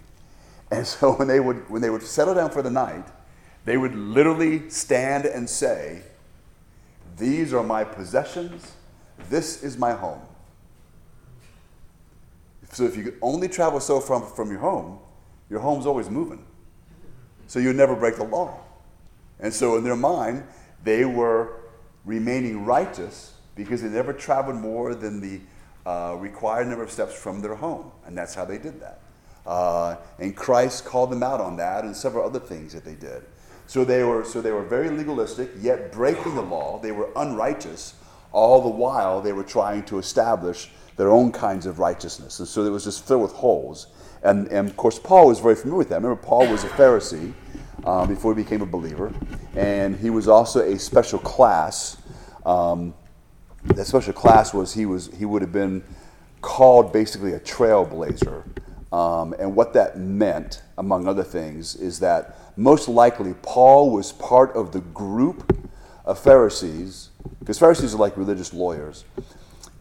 [0.72, 3.06] And so when they would, when they would settle down for the night,
[3.66, 6.02] they would literally stand and say,
[7.18, 8.74] These are my possessions,
[9.30, 10.22] this is my home.
[12.72, 15.00] So if you could only travel so from, from your home,
[15.50, 16.46] your home's always moving.
[17.48, 18.60] So you never break the law.
[19.40, 20.46] And so in their mind,
[20.84, 21.62] they were
[22.06, 25.42] remaining righteous because they never traveled more than the
[25.86, 27.92] uh, required number of steps from their home.
[28.06, 29.00] And that's how they did that.
[29.46, 33.24] Uh, and Christ called them out on that and several other things that they did.
[33.66, 36.80] So they were so they were very legalistic, yet breaking the law.
[36.80, 37.96] They were unrighteous.
[38.32, 42.40] All the while they were trying to establish their own kinds of righteousness.
[42.40, 43.88] And so it was just filled with holes.
[44.24, 46.02] And, and of course, Paul was very familiar with that.
[46.02, 47.34] Remember, Paul was a Pharisee
[47.86, 49.14] um, before he became a believer,
[49.56, 51.98] and he was also a special class
[52.46, 52.94] um,
[53.76, 55.84] that special class was he was he would have been
[56.42, 58.44] called basically a trailblazer.
[58.94, 64.56] Um, and what that meant, among other things, is that most likely Paul was part
[64.56, 65.68] of the group
[66.06, 67.10] of Pharisees,
[67.40, 69.04] because Pharisees are like religious lawyers.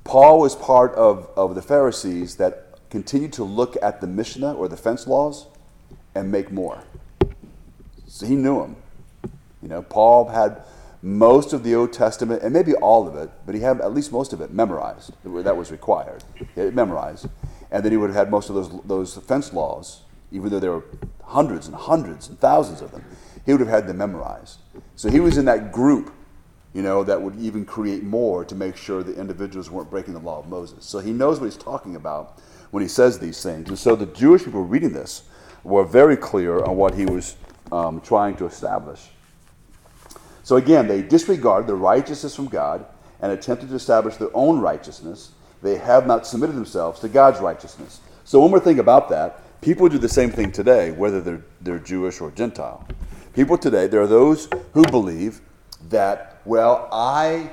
[0.03, 4.67] Paul was part of, of the Pharisees that continued to look at the Mishnah or
[4.67, 5.47] the fence laws
[6.17, 6.83] and make more.
[8.17, 8.77] So he knew them.
[9.61, 10.63] You know, Paul had
[11.03, 14.11] most of the Old Testament, and maybe all of it, but he had at least
[14.11, 15.13] most of it memorized.
[15.23, 16.25] That was required.
[16.57, 17.29] It memorized.
[17.71, 20.01] And then he would have had most of those, those fence laws,
[20.33, 20.85] even though there were
[21.25, 23.05] hundreds and hundreds and thousands of them.
[23.45, 24.61] He would have had them memorized.
[24.95, 26.11] So he was in that group,
[26.73, 30.21] you know, that would even create more to make sure the individuals weren't breaking the
[30.21, 30.87] law of Moses.
[30.87, 32.41] So he knows what he's talking about
[32.71, 33.69] when he says these things.
[33.69, 35.25] And so the Jewish people reading this
[35.65, 37.37] were very clear on what he was
[37.73, 39.09] um, trying to establish.
[40.43, 42.87] So again, they disregard the righteousness from God
[43.21, 45.33] and attempted to establish their own righteousness.
[45.63, 48.01] They have not submitted themselves to God's righteousness.
[48.25, 51.79] So one more thing about that, people do the same thing today, whether they're, they're
[51.79, 52.87] Jewish or Gentile.
[53.33, 55.41] People today, there are those who believe
[55.89, 57.51] that, well, I,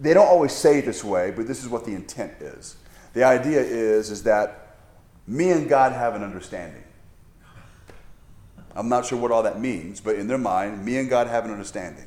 [0.00, 2.76] they don't always say it this way, but this is what the intent is.
[3.14, 4.76] The idea is, is that
[5.26, 6.84] me and God have an understanding.
[8.76, 11.44] I'm not sure what all that means, but in their mind, me and God have
[11.44, 12.04] an understanding.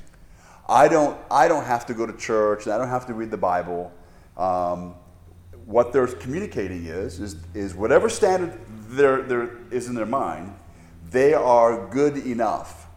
[0.69, 3.31] I don't, I don't have to go to church and I don't have to read
[3.31, 3.91] the Bible.
[4.37, 4.95] Um,
[5.65, 8.57] what they're communicating is, is, is whatever standard
[8.89, 10.53] there, there is in their mind,
[11.09, 12.87] they are good enough.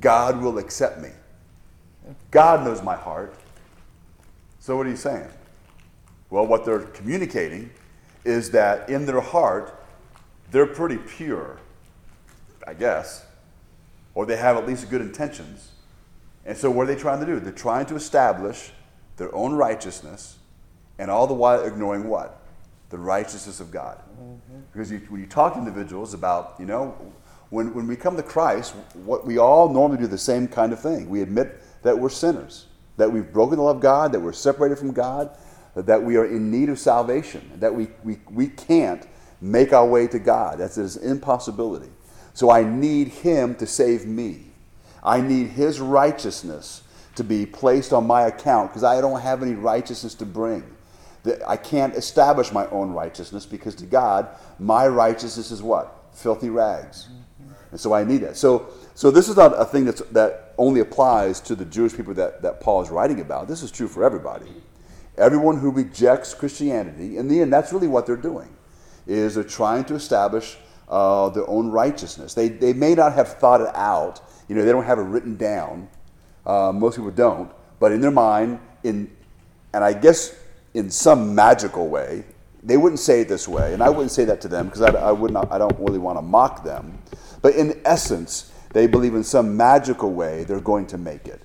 [0.00, 1.10] God will accept me.
[2.30, 3.34] God knows my heart.
[4.58, 5.28] So, what are you saying?
[6.30, 7.70] Well, what they're communicating
[8.24, 9.84] is that in their heart,
[10.50, 11.58] they're pretty pure,
[12.66, 13.24] I guess,
[14.14, 15.72] or they have at least good intentions.
[16.44, 17.40] And so, what are they trying to do?
[17.40, 18.72] They're trying to establish
[19.16, 20.38] their own righteousness,
[20.98, 22.40] and all the while ignoring what?
[22.90, 23.98] The righteousness of God.
[23.98, 24.60] Mm-hmm.
[24.72, 26.96] Because you, when you talk to individuals about, you know,
[27.50, 30.80] when, when we come to Christ, what we all normally do the same kind of
[30.80, 31.08] thing.
[31.10, 34.78] We admit that we're sinners, that we've broken the love of God, that we're separated
[34.78, 35.36] from God,
[35.74, 39.06] that we are in need of salvation, that we, we, we can't
[39.42, 40.58] make our way to God.
[40.58, 41.90] That's an impossibility.
[42.34, 44.46] So I need Him to save me.
[45.02, 46.82] I need His righteousness
[47.16, 50.64] to be placed on my account because I don't have any righteousness to bring.
[51.46, 54.28] I can't establish my own righteousness because to God,
[54.58, 56.04] my righteousness is what?
[56.12, 57.08] Filthy rags.
[57.70, 58.36] And so I need that.
[58.36, 62.12] So, so this is not a thing that's, that only applies to the Jewish people
[62.14, 63.48] that, that Paul is writing about.
[63.48, 64.46] This is true for everybody.
[65.16, 68.48] Everyone who rejects Christianity, in the end, that's really what they're doing,
[69.06, 70.56] is they're trying to establish
[70.92, 72.34] uh, their own righteousness.
[72.34, 74.20] They, they may not have thought it out
[74.52, 75.88] you know, they don't have it written down.
[76.44, 77.50] Uh, most people don't.
[77.80, 79.10] But in their mind, in,
[79.72, 80.36] and I guess
[80.74, 82.24] in some magical way,
[82.62, 84.90] they wouldn't say it this way, and I wouldn't say that to them because I,
[84.90, 86.98] I, would not, I don't really want to mock them.
[87.40, 91.40] But in essence, they believe in some magical way they're going to make it.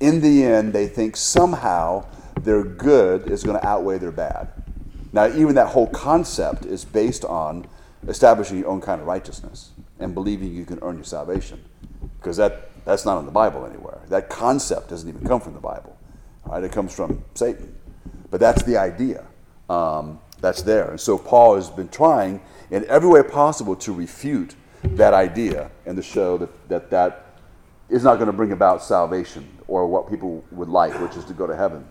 [0.00, 2.04] In the end, they think somehow
[2.42, 4.48] their good is going to outweigh their bad.
[5.12, 7.66] Now, even that whole concept is based on
[8.08, 11.62] establishing your own kind of righteousness and believing you can earn your salvation
[12.18, 14.00] because that, that's not in the Bible anywhere.
[14.08, 15.96] That concept doesn't even come from the Bible.
[16.44, 16.62] Right?
[16.62, 17.74] It comes from Satan.
[18.30, 19.24] But that's the idea.
[19.68, 20.90] Um, that's there.
[20.90, 22.40] And so Paul has been trying
[22.70, 27.26] in every way possible to refute that idea and to show that that, that
[27.88, 31.32] is not going to bring about salvation or what people would like, which is to
[31.32, 31.86] go to heaven.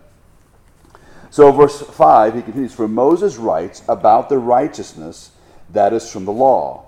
[1.30, 5.30] So, verse 5, he continues For Moses writes about the righteousness
[5.72, 6.86] that is from the law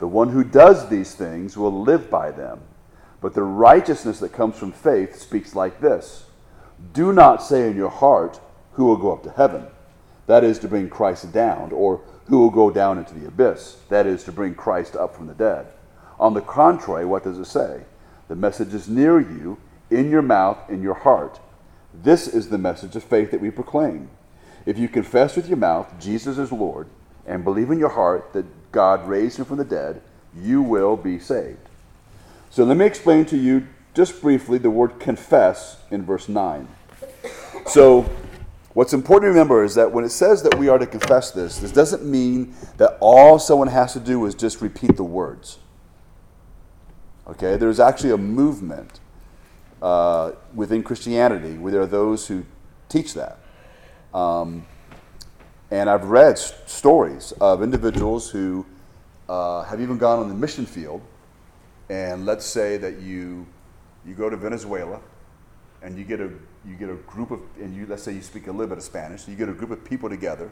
[0.00, 2.60] the one who does these things will live by them.
[3.20, 6.24] But the righteousness that comes from faith speaks like this
[6.94, 8.40] Do not say in your heart,
[8.72, 9.66] Who will go up to heaven?
[10.26, 13.76] That is to bring Christ down, or who will go down into the abyss?
[13.90, 15.66] That is to bring Christ up from the dead.
[16.18, 17.82] On the contrary, what does it say?
[18.28, 19.58] The message is near you,
[19.90, 21.40] in your mouth, in your heart.
[21.92, 24.08] This is the message of faith that we proclaim.
[24.64, 26.88] If you confess with your mouth Jesus is Lord,
[27.26, 30.02] and believe in your heart that God raised him from the dead,
[30.36, 31.68] you will be saved.
[32.50, 36.68] So let me explain to you just briefly the word confess in verse 9.
[37.66, 38.08] So,
[38.74, 41.58] what's important to remember is that when it says that we are to confess this,
[41.58, 45.58] this doesn't mean that all someone has to do is just repeat the words.
[47.26, 49.00] Okay, there's actually a movement
[49.82, 52.44] uh, within Christianity where there are those who
[52.88, 53.38] teach that.
[54.12, 54.66] Um,
[55.70, 58.66] and I've read stories of individuals who
[59.28, 61.00] uh, have even gone on the mission field.
[61.88, 63.46] And let's say that you,
[64.04, 65.00] you go to Venezuela
[65.82, 66.30] and you get a
[66.66, 68.84] you get a group of and you let's say you speak a little bit of
[68.84, 70.50] Spanish, you get a group of people together,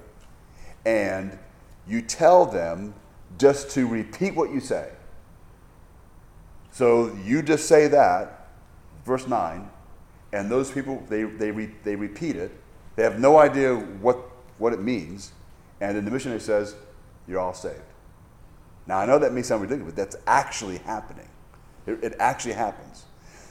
[0.87, 1.39] and
[1.87, 2.95] you tell them
[3.37, 4.91] just to repeat what you say.
[6.71, 8.49] So you just say that,
[9.05, 9.69] verse nine,
[10.33, 12.53] and those people they they re, they repeat it.
[12.97, 14.19] They have no idea what
[14.59, 15.33] what it means,
[15.81, 16.75] and then the missionary says,
[17.27, 17.81] "You're all saved."
[18.87, 21.29] Now I know that may sound ridiculous, but that's actually happening.
[21.87, 23.05] It, it actually happens.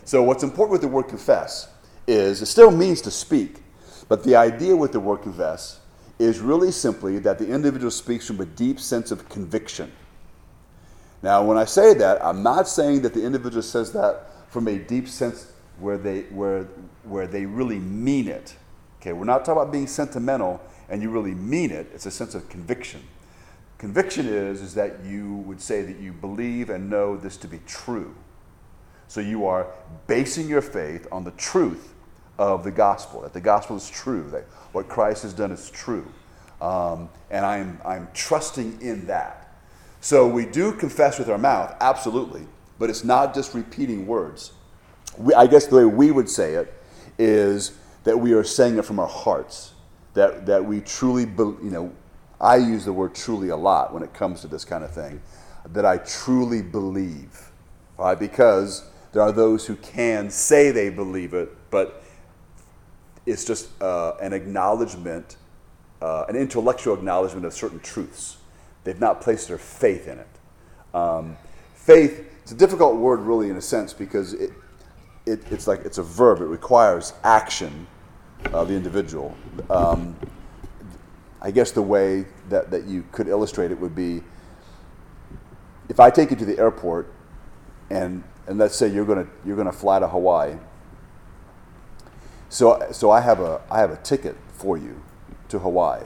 [0.03, 1.69] So what's important with the word confess
[2.07, 3.57] is it still means to speak,
[4.07, 5.79] but the idea with the word confess
[6.19, 9.91] is really simply that the individual speaks from a deep sense of conviction.
[11.21, 14.77] Now, when I say that, I'm not saying that the individual says that from a
[14.77, 16.63] deep sense where they, where,
[17.03, 18.55] where they really mean it.
[19.01, 21.89] Okay, we're not talking about being sentimental and you really mean it.
[21.93, 23.01] It's a sense of conviction.
[23.77, 27.59] Conviction is, is that you would say that you believe and know this to be
[27.67, 28.15] true.
[29.07, 29.67] So you are
[30.07, 31.93] basing your faith on the truth
[32.37, 36.11] of the gospel, that the gospel is true, that what Christ has done is true.
[36.61, 39.55] Um, and I'm, I'm trusting in that.
[40.01, 42.47] So we do confess with our mouth, absolutely,
[42.79, 44.53] but it's not just repeating words.
[45.17, 46.73] We, I guess the way we would say it
[47.17, 49.73] is that we are saying it from our hearts,
[50.17, 51.93] that, that we truly, be, you know,
[52.41, 55.21] I use the word truly a lot when it comes to this kind of thing,
[55.73, 57.51] that I truly believe,
[57.99, 58.17] right?
[58.17, 62.03] Because there are those who can say they believe it, but
[63.27, 65.37] it's just uh, an acknowledgement,
[66.01, 68.37] uh, an intellectual acknowledgement of certain truths.
[68.85, 70.95] They've not placed their faith in it.
[70.95, 71.37] Um,
[71.75, 74.49] faith, it's a difficult word, really, in a sense, because it,
[75.27, 76.41] it, it's like it's a verb.
[76.41, 77.85] It requires action
[78.45, 79.35] of the individual.
[79.69, 80.15] Um,
[81.41, 84.21] I guess the way that, that you could illustrate it would be
[85.89, 87.13] if I take you to the airport
[87.89, 90.57] and, and let's say you're going you're gonna fly to Hawaii
[92.49, 95.01] so, so I, have a, I have a ticket for you
[95.49, 96.05] to Hawaii.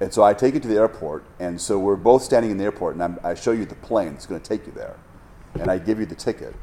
[0.00, 2.64] And so I take you to the airport, and so we're both standing in the
[2.64, 4.96] airport, and I'm, i show you the plane that's going to take you there.
[5.54, 6.54] And I give you the ticket.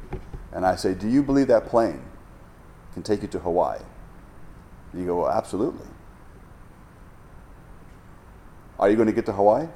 [0.51, 2.01] And I say, Do you believe that plane
[2.93, 3.79] can take you to Hawaii?
[4.93, 5.87] You go, Well, absolutely.
[8.79, 9.67] Are you going to get to Hawaii?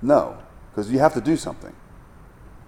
[0.00, 0.38] No,
[0.70, 1.74] because you have to do something.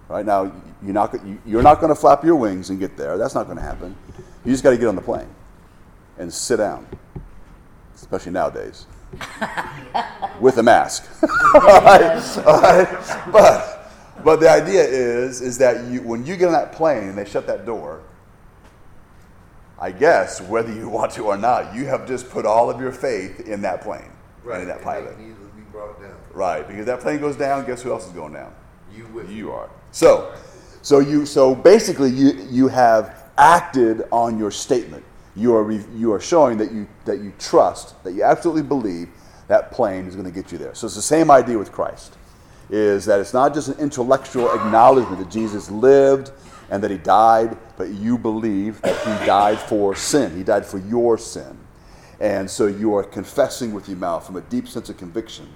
[0.07, 0.51] Right now,
[0.83, 1.15] you're not,
[1.45, 3.17] you're not going to flap your wings and get there.
[3.17, 3.95] That's not going to happen.
[4.43, 5.29] You just got to get on the plane
[6.17, 6.85] and sit down,
[7.95, 8.87] especially nowadays,
[10.41, 11.09] with a mask.
[11.55, 12.37] all right?
[12.45, 13.29] All right?
[13.31, 13.91] But,
[14.23, 17.25] but the idea is, is that you, when you get on that plane and they
[17.25, 18.01] shut that door,
[19.81, 22.91] I guess whether you want to or not, you have just put all of your
[22.91, 24.03] faith in that plane
[24.43, 24.61] right.
[24.61, 25.17] and in that pilot.
[26.33, 28.53] Right, because that plane goes down, guess who else is going down?
[28.95, 29.69] You with You are.
[29.91, 30.33] So,
[30.81, 35.03] so you so basically you you have acted on your statement.
[35.35, 39.09] You are, you are showing that you, that you trust, that you absolutely believe
[39.47, 40.75] that plane is going to get you there.
[40.75, 42.15] So it's the same idea with Christ,
[42.69, 46.31] is that it's not just an intellectual acknowledgement that Jesus lived
[46.71, 50.35] and that he died, but you believe that he died for sin.
[50.35, 51.59] He died for your sin.
[52.19, 55.53] And so you are confessing with your mouth from a deep sense of conviction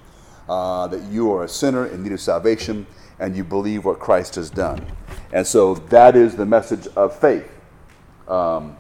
[0.50, 2.86] uh, that you are a sinner in need of salvation
[3.20, 4.86] and you believe what Christ has done.
[5.32, 7.50] And so that is the message of faith.
[8.28, 8.76] Um,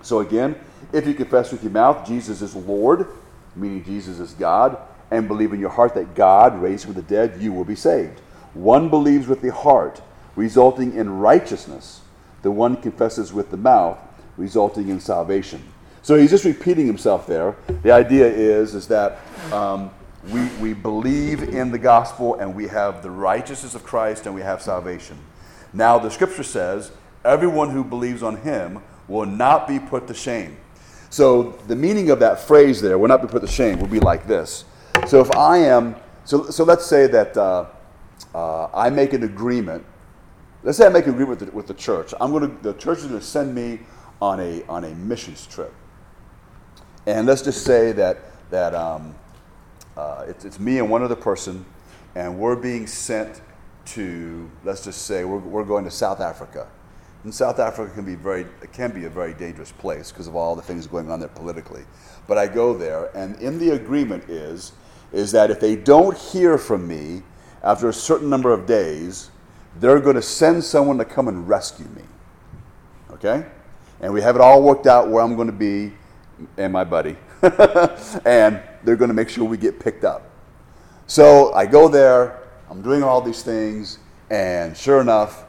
[0.00, 0.54] so again,
[0.92, 3.08] if you confess with your mouth Jesus is Lord,
[3.56, 4.78] meaning Jesus is God,
[5.10, 8.20] and believe in your heart that God raised from the dead, you will be saved.
[8.54, 10.00] One believes with the heart,
[10.38, 12.00] resulting in righteousness.
[12.42, 13.98] The one confesses with the mouth,
[14.36, 15.60] resulting in salvation.
[16.02, 17.56] So he's just repeating himself there.
[17.82, 19.18] The idea is, is that
[19.52, 19.90] um,
[20.30, 24.40] we, we believe in the gospel and we have the righteousness of Christ and we
[24.42, 25.18] have salvation.
[25.72, 26.92] Now, the scripture says
[27.24, 30.56] everyone who believes on him will not be put to shame.
[31.10, 33.98] So the meaning of that phrase there, will not be put to shame, will be
[34.00, 34.64] like this.
[35.08, 37.66] So if I am, so, so let's say that uh,
[38.34, 39.84] uh, I make an agreement.
[40.62, 42.12] Let's say I make an agreement with the, with the church.
[42.20, 43.80] I'm going to, the church is going to send me
[44.20, 45.72] on a, on a missions trip.
[47.06, 48.18] And let's just say that,
[48.50, 49.14] that um,
[49.96, 51.64] uh, it's, it's me and one other person,
[52.14, 53.40] and we're being sent
[53.86, 56.68] to, let's just say, we're, we're going to South Africa.
[57.24, 60.54] And South Africa can be very can be a very dangerous place because of all
[60.54, 61.84] the things going on there politically.
[62.28, 64.72] But I go there, and in the agreement is
[65.12, 67.22] is that if they don't hear from me
[67.62, 69.30] after a certain number of days,
[69.78, 72.02] they're going to send someone to come and rescue me.
[73.12, 73.46] Okay,
[74.00, 75.92] and we have it all worked out where I'm going to be
[76.56, 77.16] and my buddy,
[78.24, 80.30] and they're going to make sure we get picked up.
[81.06, 82.40] So I go there.
[82.70, 83.98] I'm doing all these things,
[84.30, 85.46] and sure enough,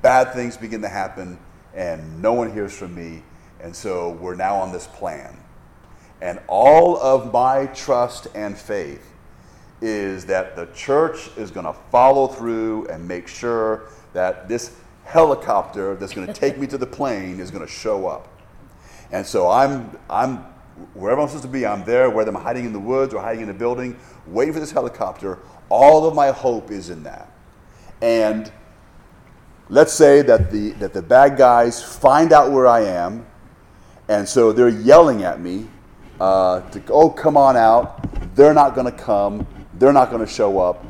[0.00, 1.38] bad things begin to happen,
[1.74, 3.22] and no one hears from me.
[3.60, 5.38] And so we're now on this plan.
[6.20, 9.11] And all of my trust and faith
[9.82, 15.96] is that the church is going to follow through and make sure that this helicopter
[15.96, 18.28] that's going to take me to the plane is going to show up.
[19.10, 20.38] And so I'm, I'm
[20.94, 23.42] wherever I'm supposed to be, I'm there, whether I'm hiding in the woods or hiding
[23.42, 25.38] in a building, waiting for this helicopter.
[25.68, 27.30] All of my hope is in that.
[28.00, 28.50] And
[29.68, 33.26] let's say that the, that the bad guys find out where I am,
[34.08, 35.66] and so they're yelling at me
[36.20, 38.34] uh, to, oh, come on out.
[38.34, 39.46] They're not going to come.
[39.82, 40.84] They're not going to show up.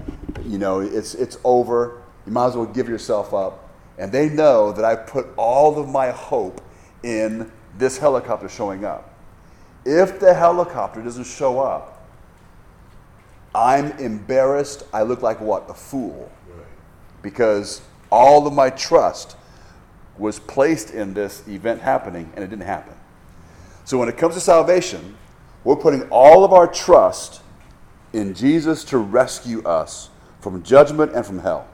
[0.45, 2.03] You know, it's, it's over.
[2.27, 3.71] You might as well give yourself up.
[3.97, 6.61] And they know that I put all of my hope
[7.03, 9.19] in this helicopter showing up.
[9.87, 12.07] If the helicopter doesn't show up,
[13.55, 14.83] I'm embarrassed.
[14.93, 15.71] I look like what?
[15.71, 16.31] A fool.
[17.23, 17.81] Because
[18.11, 19.39] all of my trust
[20.19, 22.93] was placed in this event happening and it didn't happen.
[23.87, 25.17] So when it comes to salvation,
[25.65, 27.42] we're putting all of our trust
[28.13, 30.11] in Jesus to rescue us
[30.41, 31.67] from judgment and from hell.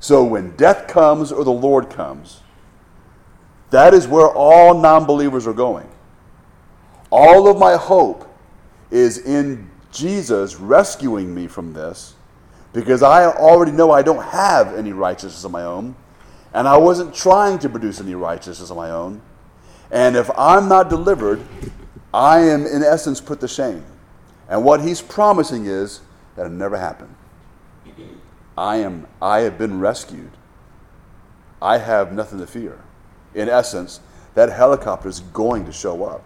[0.00, 2.42] So when death comes or the Lord comes,
[3.70, 5.88] that is where all non believers are going.
[7.10, 8.28] All of my hope
[8.90, 12.14] is in Jesus rescuing me from this
[12.72, 15.96] because I already know I don't have any righteousness of my own,
[16.52, 19.20] and I wasn't trying to produce any righteousness of my own.
[19.90, 21.42] And if I'm not delivered,
[22.12, 23.84] I am in essence put to shame.
[24.48, 26.00] And what he's promising is
[26.36, 27.14] that it never happened.
[28.56, 30.30] I am I have been rescued.
[31.60, 32.80] I have nothing to fear.
[33.34, 34.00] In essence,
[34.34, 36.24] that helicopter is going to show up.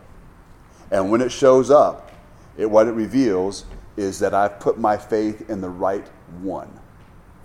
[0.91, 2.11] And when it shows up,
[2.57, 3.65] it, what it reveals
[3.97, 6.07] is that I've put my faith in the right
[6.41, 6.71] one.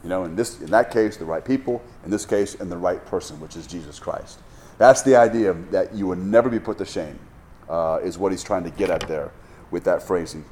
[0.03, 1.81] You know, in, this, in that case, the right people.
[2.05, 4.39] In this case, in the right person, which is Jesus Christ.
[4.77, 7.19] That's the idea that you will never be put to shame,
[7.67, 9.31] uh, is what he's trying to get at there
[9.71, 10.45] with that phrasing.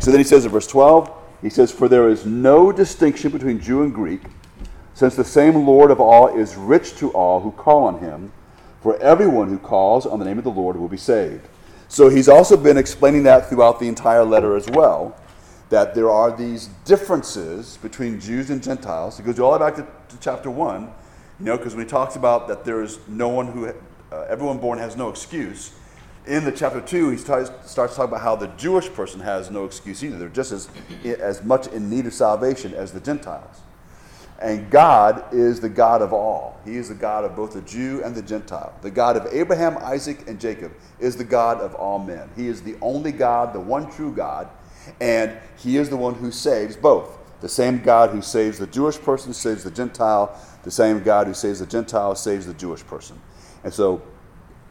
[0.00, 3.60] So then he says in verse 12, he says, For there is no distinction between
[3.60, 4.22] Jew and Greek,
[4.94, 8.32] since the same Lord of all is rich to all who call on him.
[8.82, 11.46] For everyone who calls on the name of the Lord will be saved.
[11.88, 15.16] So he's also been explaining that throughout the entire letter as well,
[15.70, 19.18] that there are these differences between Jews and Gentiles.
[19.18, 21.90] He goes all the way back to, to chapter 1, you know, because when he
[21.90, 25.72] talks about that there is no one who, uh, everyone born has no excuse,
[26.26, 29.64] in the chapter 2, he starts, starts talking about how the Jewish person has no
[29.64, 30.18] excuse either.
[30.18, 30.68] They're just as,
[31.04, 33.60] as much in need of salvation as the Gentiles.
[34.40, 36.58] And God is the God of all.
[36.64, 38.72] He is the God of both the Jew and the Gentile.
[38.80, 42.28] The God of Abraham, Isaac, and Jacob is the God of all men.
[42.36, 44.48] He is the only God, the one true God,
[45.00, 47.18] and He is the one who saves both.
[47.42, 50.38] The same God who saves the Jewish person saves the Gentile.
[50.62, 53.20] The same God who saves the Gentile saves the Jewish person.
[53.62, 54.02] And so,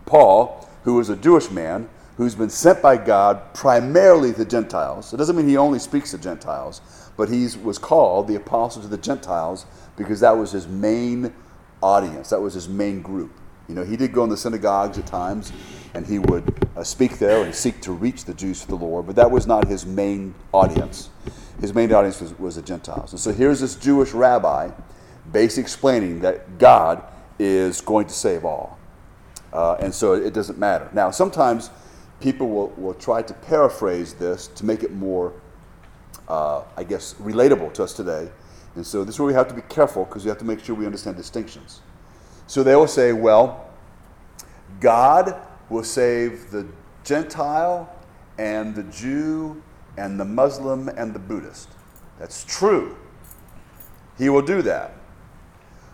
[0.06, 5.13] Paul, who is a Jewish man, who's been sent by God primarily to Gentiles.
[5.13, 6.82] It doesn't mean he only speaks to Gentiles,
[7.15, 9.65] but he was called the apostle to the Gentiles
[9.95, 11.34] because that was his main
[11.82, 13.32] audience, that was his main group.
[13.67, 15.53] You know, he did go in the synagogues at times,
[15.93, 19.05] and he would uh, speak there and seek to reach the Jews for the Lord,
[19.05, 21.09] but that was not his main audience.
[21.61, 23.11] His main audience was, was the Gentiles.
[23.11, 24.71] And so here's this Jewish rabbi
[25.32, 27.03] basically explaining that God
[27.38, 28.78] is going to save all.
[29.52, 30.89] Uh, and so it doesn't matter.
[30.93, 31.70] Now, sometimes
[32.20, 35.34] people will, will try to paraphrase this to make it more,
[36.28, 38.30] uh, I guess, relatable to us today.
[38.76, 40.64] And so this is where we have to be careful because we have to make
[40.64, 41.82] sure we understand distinctions.
[42.47, 43.70] So they will say, well,
[44.80, 45.36] God
[45.70, 46.68] will save the
[47.04, 47.93] Gentile
[48.38, 49.62] and the Jew
[49.97, 51.70] and the Muslim and the Buddhist.
[52.20, 52.97] That's true.
[54.18, 54.93] He will do that.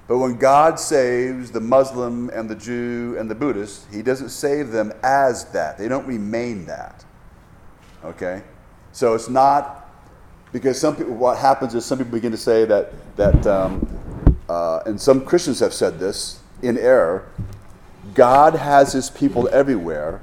[0.08, 4.70] But when God saves the Muslim and the Jew and the Buddhist, He doesn't save
[4.70, 5.78] them as that.
[5.78, 7.04] They don't remain that.
[8.04, 8.44] Okay?
[8.92, 9.90] So it's not
[10.52, 14.82] because some people, what happens is some people begin to say that, that um, uh,
[14.86, 17.28] and some Christians have said this in error
[18.14, 20.22] God has His people everywhere,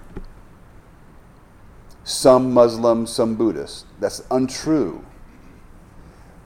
[2.05, 3.85] some Muslims, some Buddhists.
[3.99, 5.05] That's untrue.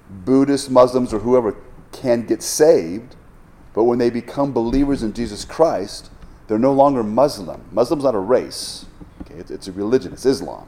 [0.09, 1.57] Buddhists, Muslims, or whoever
[1.93, 3.14] can get saved
[3.77, 6.09] but when they become believers in Jesus Christ,
[6.49, 7.62] they're no longer Muslim.
[7.72, 8.87] Muslim's not a race.
[9.20, 9.35] Okay?
[9.35, 10.14] It's, it's a religion.
[10.14, 10.66] It's Islam.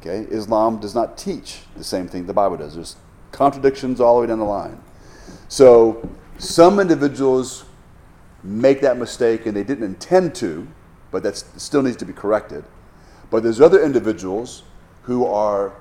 [0.00, 0.26] Okay?
[0.34, 2.76] Islam does not teach the same thing the Bible does.
[2.76, 2.96] There's
[3.30, 4.80] contradictions all the way down the line.
[5.48, 6.08] So
[6.38, 7.66] some individuals
[8.42, 10.66] make that mistake and they didn't intend to,
[11.10, 12.64] but that still needs to be corrected.
[13.30, 14.62] But there's other individuals
[15.02, 15.74] who are,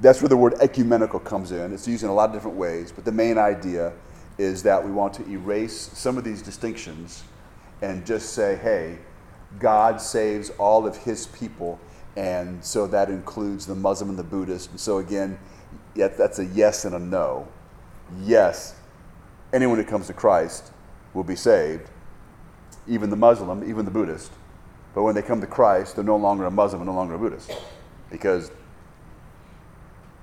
[0.00, 1.72] that's where the word ecumenical comes in.
[1.72, 3.92] It's used in a lot of different ways, but the main idea
[4.38, 7.22] is that we want to erase some of these distinctions
[7.80, 8.98] and just say, hey,
[9.58, 11.78] God saves all of his people,
[12.16, 14.70] and so that includes the Muslim and the Buddhist.
[14.70, 15.38] And so, again,
[15.94, 17.46] that's a yes and a no.
[18.22, 18.74] Yes,
[19.52, 20.72] anyone who comes to Christ
[21.12, 21.90] will be saved,
[22.88, 24.32] even the Muslim, even the Buddhist.
[24.94, 27.18] But when they come to Christ, they're no longer a Muslim and no longer a
[27.18, 27.50] Buddhist.
[28.10, 28.50] Because,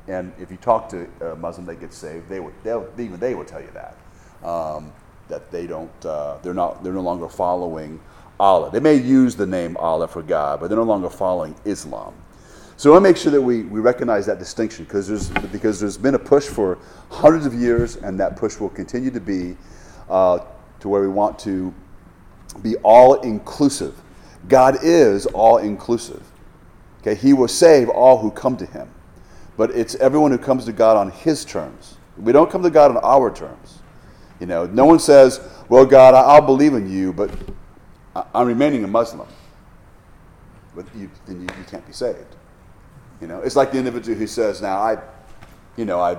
[0.08, 2.54] and if you talk to a Muslim that gets saved, they would,
[2.98, 3.96] even they would tell you that.
[4.44, 4.94] Um,
[5.28, 8.00] that they don't, uh, they're, not, they're no longer following
[8.40, 8.72] Allah.
[8.72, 12.14] They may use the name Allah for God, but they're no longer following Islam.
[12.78, 15.80] So I want to make sure that we, we recognize that distinction because there's, because
[15.80, 16.78] there's been a push for
[17.10, 19.58] hundreds of years, and that push will continue to be
[20.10, 20.40] uh,
[20.80, 21.74] to where we want to
[22.62, 24.02] be all inclusive.
[24.48, 26.24] God is all inclusive.
[27.02, 28.90] Okay, He will save all who come to Him,
[29.58, 31.98] but it's everyone who comes to God on His terms.
[32.18, 33.79] We don't come to God on our terms.
[34.40, 37.32] You know, no one says, "Well, God, I'll believe in you, but
[38.34, 39.28] I'm remaining a Muslim."
[40.76, 42.36] But you, then you, you can't be saved.
[43.20, 44.98] You know, it's like the individual who says, "Now I,
[45.76, 46.18] you know, I,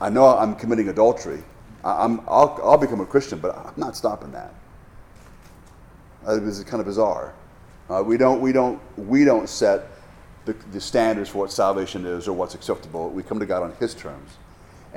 [0.00, 1.42] I know I'm committing adultery.
[1.84, 4.54] I, am I'll, I'll become a Christian, but I'm not stopping that."
[6.26, 7.34] Uh, this is kind of bizarre.
[7.88, 9.88] Uh, we don't we don't we don't set
[10.44, 13.10] the, the standards for what salvation is or what's acceptable.
[13.10, 14.38] We come to God on His terms,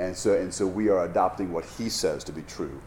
[0.00, 2.80] and so and so we are adopting what He says to be true,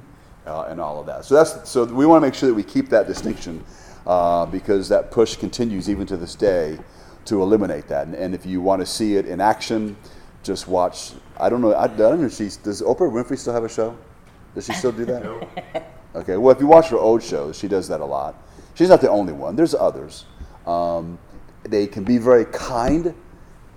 [0.46, 1.26] uh, and all of that.
[1.26, 3.64] So that's so we want to make sure that we keep that distinction
[4.08, 6.80] uh, because that push continues even to this day
[7.26, 8.08] to eliminate that.
[8.08, 9.96] And, and if you want to see it in action,
[10.42, 11.12] just watch.
[11.38, 11.74] I don't know.
[11.74, 12.30] I, I don't know.
[12.30, 13.98] She's, does Oprah Winfrey still have a show?
[14.56, 15.24] Does she still do that?
[15.24, 15.48] No.
[16.16, 16.38] Okay.
[16.38, 18.36] Well, if you watch her old shows, she does that a lot.
[18.76, 19.56] She's not the only one.
[19.56, 20.26] There's others.
[20.68, 21.18] Um,
[21.64, 23.16] they can be very kind,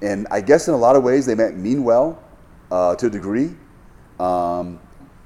[0.02, 2.22] and I guess in a lot of ways they might mean well
[2.70, 3.54] uh, to a degree.
[4.18, 4.78] Um,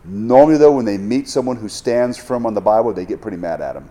[0.05, 3.37] normally, though, when they meet someone who stands firm on the Bible, they get pretty
[3.37, 3.91] mad at them,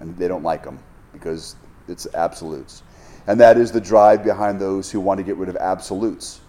[0.00, 0.78] and they don't like them
[1.12, 1.56] because
[1.88, 2.82] it's absolutes.
[3.26, 6.40] And that is the drive behind those who want to get rid of absolutes.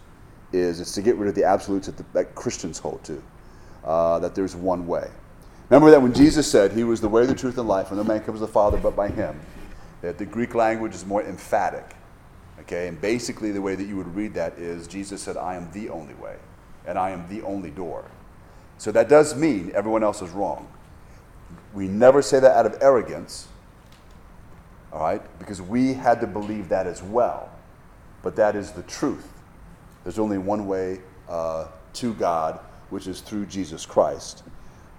[0.52, 3.22] Is it's to get rid of the absolutes that, the, that Christians hold to,
[3.84, 5.10] uh, that there's one way.
[5.70, 8.04] Remember that when Jesus said he was the way, the truth, and life, and no
[8.04, 9.40] man comes to the Father but by him,
[10.02, 11.96] that the Greek language is more emphatic.
[12.66, 15.72] Okay, and basically the way that you would read that is Jesus said, I am
[15.72, 16.36] the only way,
[16.88, 18.06] and I am the only door.
[18.78, 20.68] So that does mean everyone else is wrong.
[21.74, 23.48] We never say that out of arrogance
[24.96, 25.22] all right?
[25.40, 27.50] Because we had to believe that as well.
[28.24, 29.28] But that is the truth.
[30.04, 32.60] There's only one way uh, to God,
[32.90, 34.44] which is through Jesus Christ.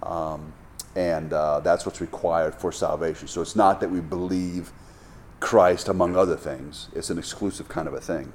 [0.02, 0.52] Um,
[0.94, 3.26] and uh, that's what's required for salvation.
[3.26, 4.70] So it's not that we believe
[5.40, 8.32] Christ among other things, it's an exclusive kind of a thing.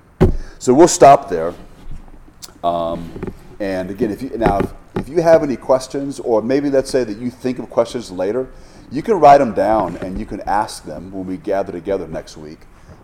[0.59, 1.53] So we'll stop there.
[2.63, 3.11] Um,
[3.59, 4.61] and again, if you now
[4.95, 8.49] if you have any questions, or maybe let's say that you think of questions later,
[8.91, 12.37] you can write them down and you can ask them when we gather together next
[12.37, 12.59] week.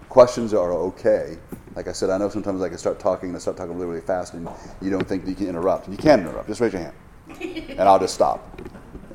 [0.10, 1.38] Questions are okay.
[1.76, 3.88] Like I said, I know sometimes I can start talking and I start talking really,
[3.88, 4.48] really fast and
[4.82, 5.88] you don't think that you can interrupt.
[5.90, 6.48] You can interrupt.
[6.48, 6.96] Just raise your hand.
[7.70, 8.62] and I'll just stop.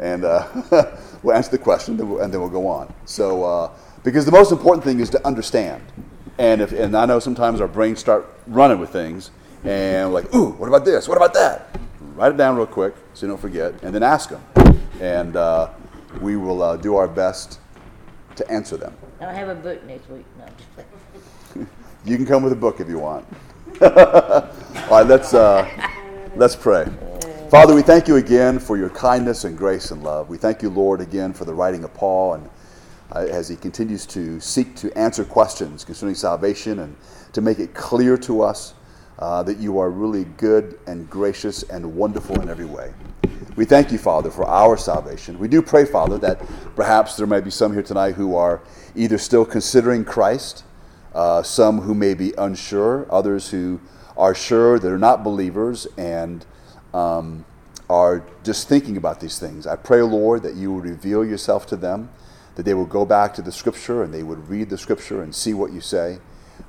[0.00, 0.46] And uh,
[1.22, 2.92] we'll answer the question and then we'll go on.
[3.04, 3.70] So, uh,
[4.02, 5.82] because the most important thing is to understand.
[6.38, 9.30] And, if, and I know sometimes our brains start running with things
[9.64, 11.08] and like, ooh, what about this?
[11.08, 11.78] What about that?
[12.14, 14.80] Write it down real quick so you don't forget, and then ask them.
[15.00, 15.70] And uh,
[16.20, 17.60] we will uh, do our best
[18.36, 18.94] to answer them.
[19.20, 20.24] I'll have a book next week.
[20.38, 21.66] No,
[22.04, 23.26] you can come with a book if you want.
[23.80, 23.88] All
[24.90, 25.68] right, let's, uh,
[26.36, 26.86] let's pray.
[27.50, 30.28] Father, we thank you again for your kindness and grace and love.
[30.28, 32.50] We thank you, Lord, again for the writing of Paul and
[33.14, 36.96] uh, as he continues to seek to answer questions concerning salvation and
[37.32, 38.74] to make it clear to us
[39.18, 42.92] uh, that you are really good and gracious and wonderful in every way.
[43.54, 45.38] We thank you, Father, for our salvation.
[45.38, 46.40] We do pray, Father, that
[46.74, 48.62] perhaps there may be some here tonight who are
[48.94, 50.64] either still considering Christ,
[51.14, 53.80] uh, some who may be unsure, others who
[54.16, 56.46] are sure that are not believers and
[56.94, 57.44] um,
[57.90, 59.66] are just thinking about these things.
[59.66, 62.08] I pray, Lord, that you would reveal yourself to them,
[62.54, 65.34] that they would go back to the Scripture and they would read the Scripture and
[65.34, 66.18] see what you say.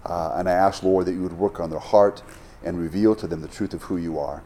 [0.05, 2.21] Uh, and I ask, Lord, that you would work on their heart
[2.63, 4.43] and reveal to them the truth of who you are.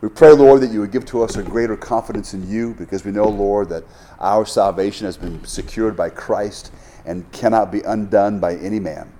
[0.00, 3.04] We pray, Lord, that you would give to us a greater confidence in you because
[3.04, 3.84] we know, Lord, that
[4.18, 6.72] our salvation has been secured by Christ
[7.06, 9.12] and cannot be undone by any man.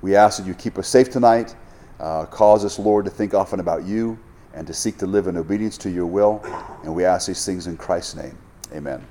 [0.00, 1.56] We ask that you keep us safe tonight.
[1.98, 4.18] Uh, cause us, Lord, to think often about you
[4.54, 6.40] and to seek to live in obedience to your will.
[6.84, 8.38] And we ask these things in Christ's name.
[8.72, 9.04] Amen.